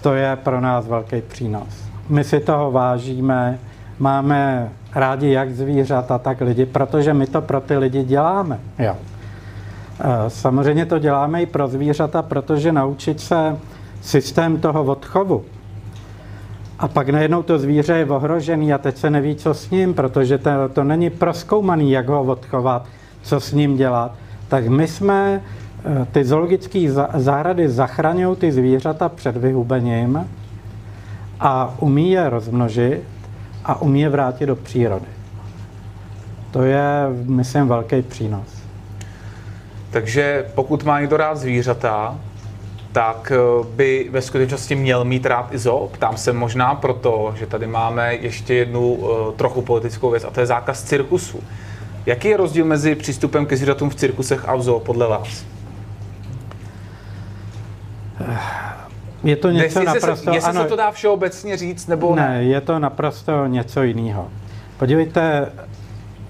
to 0.00 0.14
je 0.14 0.36
pro 0.36 0.60
nás 0.60 0.86
velký 0.86 1.20
přínos. 1.20 1.68
My 2.08 2.24
si 2.24 2.40
toho 2.40 2.70
vážíme, 2.70 3.58
máme 3.98 4.68
rádi 4.94 5.30
jak 5.30 5.50
zvířata, 5.50 6.18
tak 6.18 6.40
lidi, 6.40 6.66
protože 6.66 7.14
my 7.14 7.26
to 7.26 7.42
pro 7.42 7.60
ty 7.60 7.76
lidi 7.76 8.04
děláme. 8.04 8.60
Jo. 8.78 8.96
Eh, 10.00 10.30
samozřejmě 10.30 10.86
to 10.86 10.98
děláme 10.98 11.42
i 11.42 11.46
pro 11.46 11.68
zvířata, 11.68 12.22
protože 12.22 12.72
naučit 12.72 13.20
se 13.20 13.56
systém 14.00 14.56
toho 14.56 14.84
odchovu. 14.84 15.44
A 16.78 16.88
pak 16.88 17.08
najednou 17.08 17.42
to 17.42 17.58
zvíře 17.58 17.92
je 17.92 18.06
ohrožený 18.06 18.72
a 18.72 18.78
teď 18.78 18.96
se 18.96 19.10
neví, 19.10 19.36
co 19.36 19.54
s 19.54 19.70
ním, 19.70 19.94
protože 19.94 20.38
to, 20.38 20.50
to 20.72 20.84
není 20.84 21.10
proskoumaný, 21.10 21.90
jak 21.90 22.08
ho 22.08 22.22
odchovat, 22.22 22.86
co 23.22 23.40
s 23.40 23.52
ním 23.52 23.76
dělat. 23.76 24.14
Tak 24.48 24.68
my 24.68 24.88
jsme, 24.88 25.42
ty 26.12 26.24
zoologické 26.24 26.92
zahrady 27.14 27.68
zachraňují 27.68 28.36
ty 28.36 28.52
zvířata 28.52 29.08
před 29.08 29.36
vyhubením 29.36 30.28
a 31.40 31.74
umí 31.78 32.10
je 32.10 32.30
rozmnožit 32.30 33.02
a 33.64 33.80
umí 33.82 34.00
je 34.00 34.08
vrátit 34.08 34.46
do 34.46 34.56
přírody. 34.56 35.06
To 36.50 36.62
je, 36.62 36.84
myslím, 37.24 37.68
velký 37.68 38.02
přínos. 38.02 38.62
Takže 39.90 40.46
pokud 40.54 40.84
má 40.84 41.00
někdo 41.00 41.16
rád 41.16 41.34
zvířata, 41.34 42.16
tak 42.92 43.32
eh, 43.34 43.66
by 43.76 44.08
ve 44.10 44.22
skutečnosti 44.22 44.74
měl 44.74 45.04
mít 45.04 45.26
rád 45.26 45.54
i 45.54 45.58
zoo. 45.58 45.88
Ptám 45.92 46.16
se 46.16 46.32
možná 46.32 46.74
proto, 46.74 47.34
že 47.38 47.46
tady 47.46 47.66
máme 47.66 48.14
ještě 48.14 48.54
jednu 48.54 48.92
uh, 48.92 49.34
trochu 49.34 49.62
politickou 49.62 50.10
věc 50.10 50.24
a 50.24 50.30
to 50.30 50.40
je 50.40 50.46
zákaz 50.46 50.82
cirkusu. 50.82 51.40
Jaký 52.06 52.28
je 52.28 52.36
rozdíl 52.36 52.64
mezi 52.64 52.94
přístupem 52.94 53.46
ke 53.46 53.56
zvířatům 53.56 53.90
v 53.90 53.94
cirkusech 53.94 54.48
a 54.48 54.56
v 54.56 54.62
zoo 54.62 54.80
podle 54.80 55.08
vás? 55.08 55.55
Je 59.24 59.36
to 59.36 59.50
něco 59.50 59.64
jestli 59.64 59.84
naprosto... 59.84 60.30
Se, 60.30 60.36
jestli 60.36 60.50
ano, 60.50 60.62
se 60.62 60.68
to 60.68 60.76
dá 60.76 60.90
všeobecně 60.90 61.56
říct, 61.56 61.86
nebo 61.86 62.14
ne? 62.14 62.28
Ne, 62.28 62.44
je 62.44 62.60
to 62.60 62.78
naprosto 62.78 63.46
něco 63.46 63.82
jiného. 63.82 64.28
Podívejte, 64.78 65.52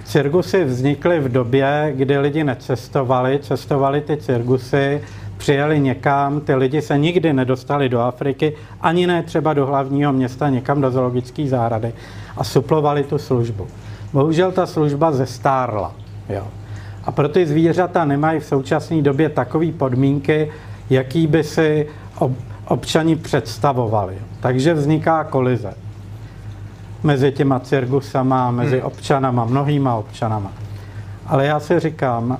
cirkusy 0.04 0.64
vznikly 0.64 1.20
v 1.20 1.32
době, 1.32 1.92
kdy 1.96 2.18
lidi 2.18 2.44
necestovali, 2.44 3.38
cestovali 3.38 4.00
ty 4.00 4.16
cirkusy, 4.16 5.02
přijeli 5.36 5.80
někam, 5.80 6.40
ty 6.40 6.54
lidi 6.54 6.82
se 6.82 6.98
nikdy 6.98 7.32
nedostali 7.32 7.88
do 7.88 8.00
Afriky, 8.00 8.56
ani 8.80 9.06
ne 9.06 9.22
třeba 9.22 9.54
do 9.54 9.66
hlavního 9.66 10.12
města, 10.12 10.48
někam 10.48 10.80
do 10.80 10.90
zoologické 10.90 11.48
zahrady 11.48 11.92
a 12.36 12.44
suplovali 12.44 13.04
tu 13.04 13.18
službu. 13.18 13.66
Bohužel 14.12 14.52
ta 14.52 14.66
služba 14.66 15.12
zestárla. 15.12 15.92
Jo. 16.28 16.46
A 17.04 17.12
pro 17.12 17.28
ty 17.28 17.46
zvířata 17.46 18.04
nemají 18.04 18.40
v 18.40 18.46
současné 18.46 19.02
době 19.02 19.28
takové 19.28 19.72
podmínky, 19.72 20.52
jaký 20.90 21.26
by 21.26 21.44
si 21.44 21.88
občani 22.68 23.16
představovali. 23.16 24.18
Takže 24.40 24.74
vzniká 24.74 25.24
kolize 25.24 25.74
mezi 27.02 27.32
těma 27.32 27.60
cirkusama, 27.60 28.50
mezi 28.50 28.76
hmm. 28.76 28.86
občanama, 28.86 29.44
mnohýma 29.44 29.94
občanama. 29.94 30.52
Ale 31.26 31.46
já 31.46 31.60
si 31.60 31.80
říkám, 31.80 32.38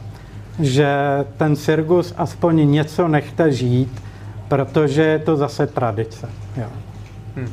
že 0.59 0.97
ten 1.37 1.57
cirkus 1.57 2.15
aspoň 2.17 2.71
něco 2.71 3.09
nechte 3.09 3.53
žít, 3.53 4.03
protože 4.49 5.03
je 5.03 5.19
to 5.19 5.37
zase 5.37 5.67
tradice. 5.67 6.29
Jo. 6.57 6.67
Hmm. 7.37 7.53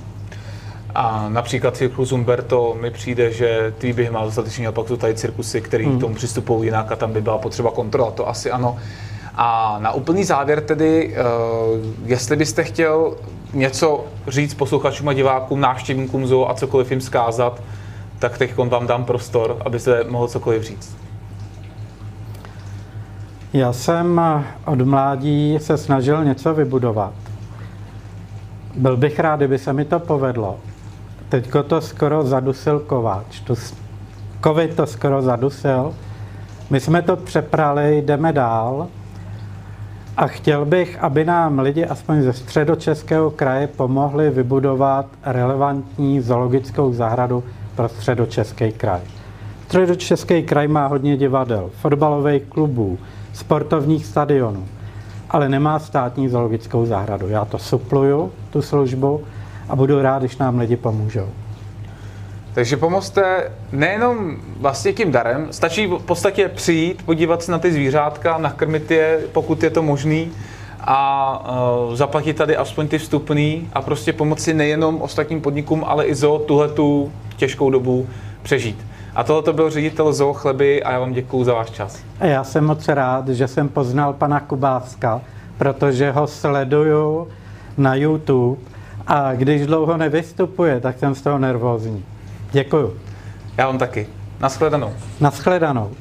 A 0.96 1.30
například 1.30 1.78
cirkus 1.78 2.12
Umberto 2.12 2.78
mi 2.82 2.92
přijde, 2.92 3.32
že 3.32 3.74
ty 3.78 3.94
bych 3.94 4.12
má 4.12 4.26
dostatečně, 4.26 4.72
pak 4.72 4.88
jsou 4.88 4.98
tady 4.98 5.16
cirkusy, 5.16 5.62
které 5.62 5.86
hmm. 5.86 5.98
k 5.98 6.02
tomu 6.02 6.16
přistupují 6.16 6.68
jinak 6.68 6.92
a 6.92 6.96
tam 6.96 7.14
by 7.14 7.22
byla 7.22 7.38
potřeba 7.38 7.72
kontrola, 7.72 8.12
to 8.12 8.30
asi 8.30 8.52
ano. 8.52 8.78
A 9.36 9.78
na 9.80 9.92
úplný 9.92 10.24
závěr 10.24 10.62
tedy, 10.62 11.16
uh, 11.16 11.86
jestli 12.06 12.36
byste 12.36 12.64
chtěl 12.64 13.18
něco 13.54 14.06
říct 14.28 14.54
posluchačům 14.54 15.10
a 15.10 15.14
divákům, 15.14 15.60
návštěvníkům 15.60 16.28
zoo 16.28 16.50
a 16.50 16.54
cokoliv 16.54 16.92
jim 16.92 17.02
zkázat, 17.02 17.62
tak 18.20 18.38
teď 18.38 18.58
vám 18.58 18.88
dám 18.88 19.06
prostor, 19.06 19.58
abyste 19.66 20.04
mohl 20.04 20.28
cokoliv 20.28 20.64
říct. 20.64 20.98
Já 23.54 23.74
jsem 23.74 24.22
od 24.66 24.82
mládí 24.82 25.58
se 25.62 25.78
snažil 25.78 26.24
něco 26.24 26.54
vybudovat. 26.54 27.14
Byl 28.76 28.98
bych 28.98 29.20
rád, 29.20 29.36
kdyby 29.36 29.58
se 29.58 29.74
mi 29.74 29.86
to 29.86 30.00
povedlo. 30.00 30.60
Teďko 31.30 31.64
to 31.64 31.82
skoro 31.82 32.24
zadusil 32.24 32.80
kováč. 32.80 33.40
Tu 33.40 33.56
covid 34.44 34.76
to 34.76 34.86
skoro 34.86 35.22
zadusil. 35.22 35.94
My 36.70 36.80
jsme 36.80 37.02
to 37.02 37.16
přeprali, 37.16 38.02
jdeme 38.02 38.34
dál. 38.34 38.88
A 40.18 40.28
chtěl 40.28 40.66
bych, 40.66 41.04
aby 41.04 41.26
nám 41.26 41.60
lidi 41.60 41.86
aspoň 41.86 42.22
ze 42.22 42.34
středočeského 42.34 43.32
kraje 43.32 43.68
pomohli 43.68 44.30
vybudovat 44.30 45.06
relevantní 45.24 46.22
zoologickou 46.22 46.94
zahradu 46.94 47.44
pro 47.76 47.90
středočeský 47.90 48.72
kraj. 48.72 49.02
Středočeský 49.66 50.44
kraj 50.44 50.68
má 50.68 50.88
hodně 50.88 51.18
divadel, 51.18 51.70
fotbalových 51.82 52.44
klubů, 52.44 52.98
sportovních 53.34 54.06
stadionů, 54.06 54.66
ale 55.30 55.50
nemá 55.50 55.80
státní 55.80 56.30
zoologickou 56.30 56.86
zahradu. 56.86 57.28
Já 57.28 57.46
to 57.46 57.58
supluju, 57.58 58.32
tu 58.50 58.62
službu, 58.62 59.22
a 59.70 59.76
budu 59.76 60.02
rád, 60.02 60.20
když 60.20 60.38
nám 60.38 60.60
lidi 60.60 60.76
pomůžou. 60.76 61.30
Takže 62.54 62.78
pomozte 62.78 63.52
nejenom 63.72 64.38
vlastně 64.58 64.94
tím 64.94 65.12
darem, 65.12 65.48
stačí 65.52 65.88
v 65.88 66.00
podstatě 66.06 66.50
přijít, 66.50 67.06
podívat 67.06 67.44
se 67.44 67.52
na 67.52 67.60
ty 67.60 67.72
zvířátka, 67.72 68.38
nakrmit 68.38 68.92
je, 68.92 69.20
pokud 69.32 69.64
je 69.64 69.70
to 69.70 69.82
možný, 69.82 70.32
a 70.80 71.86
uh, 71.90 71.96
zaplatit 71.96 72.38
tady 72.38 72.58
aspoň 72.58 72.88
ty 72.88 72.98
vstupný 72.98 73.70
a 73.74 73.82
prostě 73.82 74.14
pomoci 74.14 74.54
nejenom 74.54 75.02
ostatním 75.02 75.42
podnikům, 75.42 75.84
ale 75.88 76.06
i 76.06 76.16
zo 76.16 76.40
tuhle 76.40 76.70
tu 76.70 77.12
těžkou 77.38 77.70
dobu 77.70 78.08
přežít. 78.42 78.86
A 79.16 79.24
tohle 79.24 79.44
to 79.44 79.54
byl 79.54 79.70
ředitel 79.70 80.14
Zoo 80.14 80.34
Chleby 80.34 80.84
a 80.84 80.92
já 80.92 81.00
vám 81.00 81.14
děkuji 81.14 81.44
za 81.44 81.54
váš 81.54 81.70
čas. 81.70 82.04
Já 82.20 82.44
jsem 82.44 82.66
moc 82.66 82.88
rád, 82.88 83.28
že 83.28 83.48
jsem 83.48 83.70
poznal 83.70 84.14
pana 84.14 84.40
Kubáska, 84.40 85.22
protože 85.58 86.12
ho 86.12 86.28
sleduju 86.28 87.28
na 87.78 87.96
YouTube 87.96 88.62
a 89.08 89.34
když 89.34 89.66
dlouho 89.66 89.98
nevystupuje, 89.98 90.80
tak 90.80 91.00
jsem 91.00 91.16
z 91.16 91.22
toho 91.22 91.40
nervózní. 91.40 92.06
Děkuju. 92.54 92.98
Já 93.58 93.68
vám 93.68 93.78
taky. 93.78 94.08
Naschledanou. 94.40 94.94
Naschledanou. 95.20 95.92